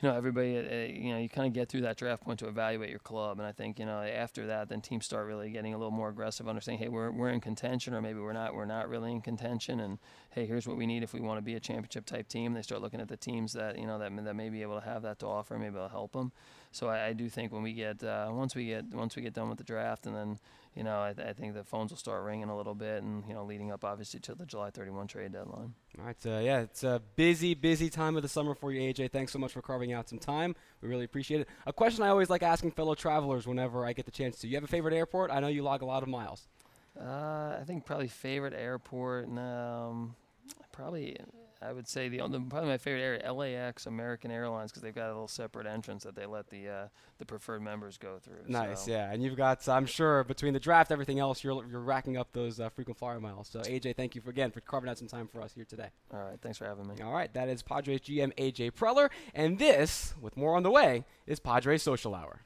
you 0.00 0.08
know, 0.08 0.14
everybody, 0.14 0.56
uh, 0.56 0.62
you 0.92 1.12
know, 1.12 1.18
you 1.18 1.28
kind 1.28 1.46
of 1.46 1.52
get 1.52 1.68
through 1.68 1.82
that 1.82 1.96
draft 1.96 2.22
point 2.22 2.38
to 2.38 2.48
evaluate 2.48 2.88
your 2.88 3.00
club. 3.00 3.38
And 3.38 3.46
I 3.46 3.52
think, 3.52 3.78
you 3.78 3.84
know, 3.84 4.00
after 4.00 4.46
that, 4.46 4.68
then 4.68 4.80
teams 4.80 5.04
start 5.04 5.26
really 5.26 5.50
getting 5.50 5.74
a 5.74 5.78
little 5.78 5.90
more 5.90 6.08
aggressive, 6.08 6.48
understanding, 6.48 6.82
hey, 6.82 6.88
we're, 6.88 7.10
we're 7.10 7.28
in 7.28 7.40
contention, 7.40 7.92
or 7.92 8.00
maybe 8.00 8.18
we're 8.18 8.32
not, 8.32 8.54
we're 8.54 8.64
not 8.64 8.88
really 8.88 9.12
in 9.12 9.20
contention. 9.20 9.80
And 9.80 9.98
hey, 10.30 10.46
here's 10.46 10.66
what 10.66 10.76
we 10.76 10.86
need 10.86 11.02
if 11.02 11.12
we 11.12 11.20
want 11.20 11.38
to 11.38 11.42
be 11.42 11.54
a 11.54 11.60
championship 11.60 12.06
type 12.06 12.28
team. 12.28 12.54
They 12.54 12.62
start 12.62 12.80
looking 12.80 13.00
at 13.00 13.08
the 13.08 13.16
teams 13.16 13.52
that, 13.52 13.78
you 13.78 13.86
know, 13.86 13.98
that, 13.98 14.12
that 14.24 14.34
may 14.34 14.48
be 14.48 14.62
able 14.62 14.80
to 14.80 14.86
have 14.86 15.02
that 15.02 15.18
to 15.18 15.26
offer, 15.26 15.58
maybe 15.58 15.76
it'll 15.76 15.88
help 15.88 16.12
them. 16.12 16.32
So 16.72 16.88
I, 16.88 17.08
I 17.08 17.12
do 17.12 17.28
think 17.28 17.52
when 17.52 17.62
we 17.62 17.72
get, 17.72 18.02
uh, 18.02 18.28
once 18.30 18.54
we 18.54 18.66
get, 18.66 18.86
once 18.94 19.16
we 19.16 19.22
get 19.22 19.34
done 19.34 19.48
with 19.48 19.58
the 19.58 19.64
draft 19.64 20.06
and 20.06 20.16
then, 20.16 20.38
you 20.74 20.84
know, 20.84 21.02
I, 21.02 21.12
th- 21.12 21.26
I, 21.26 21.32
think 21.32 21.54
the 21.54 21.64
phones 21.64 21.90
will 21.90 21.98
start 21.98 22.22
ringing 22.22 22.48
a 22.48 22.56
little 22.56 22.74
bit, 22.74 23.02
and 23.02 23.24
you 23.26 23.34
know, 23.34 23.44
leading 23.44 23.72
up 23.72 23.84
obviously 23.84 24.20
to 24.20 24.34
the 24.34 24.46
July 24.46 24.70
31 24.70 25.08
trade 25.08 25.32
deadline. 25.32 25.74
All 25.98 26.04
right, 26.04 26.26
uh, 26.26 26.38
yeah, 26.38 26.60
it's 26.60 26.84
a 26.84 27.02
busy, 27.16 27.54
busy 27.54 27.90
time 27.90 28.16
of 28.16 28.22
the 28.22 28.28
summer 28.28 28.54
for 28.54 28.72
you, 28.72 28.80
AJ. 28.80 29.10
Thanks 29.10 29.32
so 29.32 29.38
much 29.38 29.52
for 29.52 29.62
carving 29.62 29.92
out 29.92 30.08
some 30.08 30.18
time. 30.18 30.54
We 30.80 30.88
really 30.88 31.04
appreciate 31.04 31.40
it. 31.40 31.48
A 31.66 31.72
question 31.72 32.04
I 32.04 32.08
always 32.08 32.30
like 32.30 32.42
asking 32.42 32.72
fellow 32.72 32.94
travelers 32.94 33.46
whenever 33.46 33.84
I 33.84 33.92
get 33.92 34.04
the 34.04 34.12
chance 34.12 34.38
to: 34.40 34.48
You 34.48 34.54
have 34.56 34.64
a 34.64 34.68
favorite 34.68 34.94
airport? 34.94 35.30
I 35.30 35.40
know 35.40 35.48
you 35.48 35.62
log 35.62 35.82
a 35.82 35.86
lot 35.86 36.02
of 36.02 36.08
miles. 36.08 36.46
Uh, 36.98 37.56
I 37.60 37.62
think 37.66 37.84
probably 37.84 38.08
favorite 38.08 38.54
airport, 38.54 39.28
um, 39.38 40.14
probably 40.72 41.16
I 41.62 41.72
would 41.72 41.86
say 41.86 42.08
the, 42.08 42.18
the, 42.26 42.40
probably 42.40 42.70
my 42.70 42.78
favorite 42.78 43.02
area, 43.02 43.32
LAX, 43.32 43.86
American 43.86 44.30
Airlines, 44.30 44.70
because 44.70 44.82
they've 44.82 44.94
got 44.94 45.06
a 45.06 45.12
little 45.12 45.28
separate 45.28 45.66
entrance 45.66 46.04
that 46.04 46.14
they 46.14 46.24
let 46.24 46.48
the 46.48 46.68
uh, 46.68 46.88
the 47.18 47.26
preferred 47.26 47.60
members 47.60 47.98
go 47.98 48.18
through. 48.18 48.38
Nice, 48.48 48.86
so. 48.86 48.92
yeah, 48.92 49.12
and 49.12 49.22
you've 49.22 49.36
got 49.36 49.68
I'm 49.68 49.84
sure 49.84 50.24
between 50.24 50.54
the 50.54 50.60
draft, 50.60 50.90
everything 50.90 51.18
else, 51.18 51.44
you're 51.44 51.64
you're 51.66 51.80
racking 51.80 52.16
up 52.16 52.32
those 52.32 52.60
uh, 52.60 52.70
frequent 52.70 52.98
flyer 52.98 53.20
miles. 53.20 53.48
So 53.48 53.60
AJ, 53.60 53.96
thank 53.96 54.14
you 54.14 54.22
for, 54.22 54.30
again 54.30 54.50
for 54.50 54.60
carving 54.60 54.88
out 54.88 54.98
some 54.98 55.08
time 55.08 55.28
for 55.28 55.42
us 55.42 55.52
here 55.52 55.66
today. 55.66 55.90
All 56.12 56.20
right, 56.20 56.40
thanks 56.40 56.56
for 56.56 56.64
having 56.64 56.86
me. 56.86 56.94
All 57.02 57.12
right, 57.12 57.32
that 57.34 57.48
is 57.48 57.62
Padres 57.62 58.00
GM 58.00 58.34
AJ 58.36 58.72
Preller, 58.72 59.10
and 59.34 59.58
this, 59.58 60.14
with 60.20 60.36
more 60.36 60.56
on 60.56 60.62
the 60.62 60.70
way, 60.70 61.04
is 61.26 61.40
Padres 61.40 61.82
Social 61.82 62.14
Hour. 62.14 62.40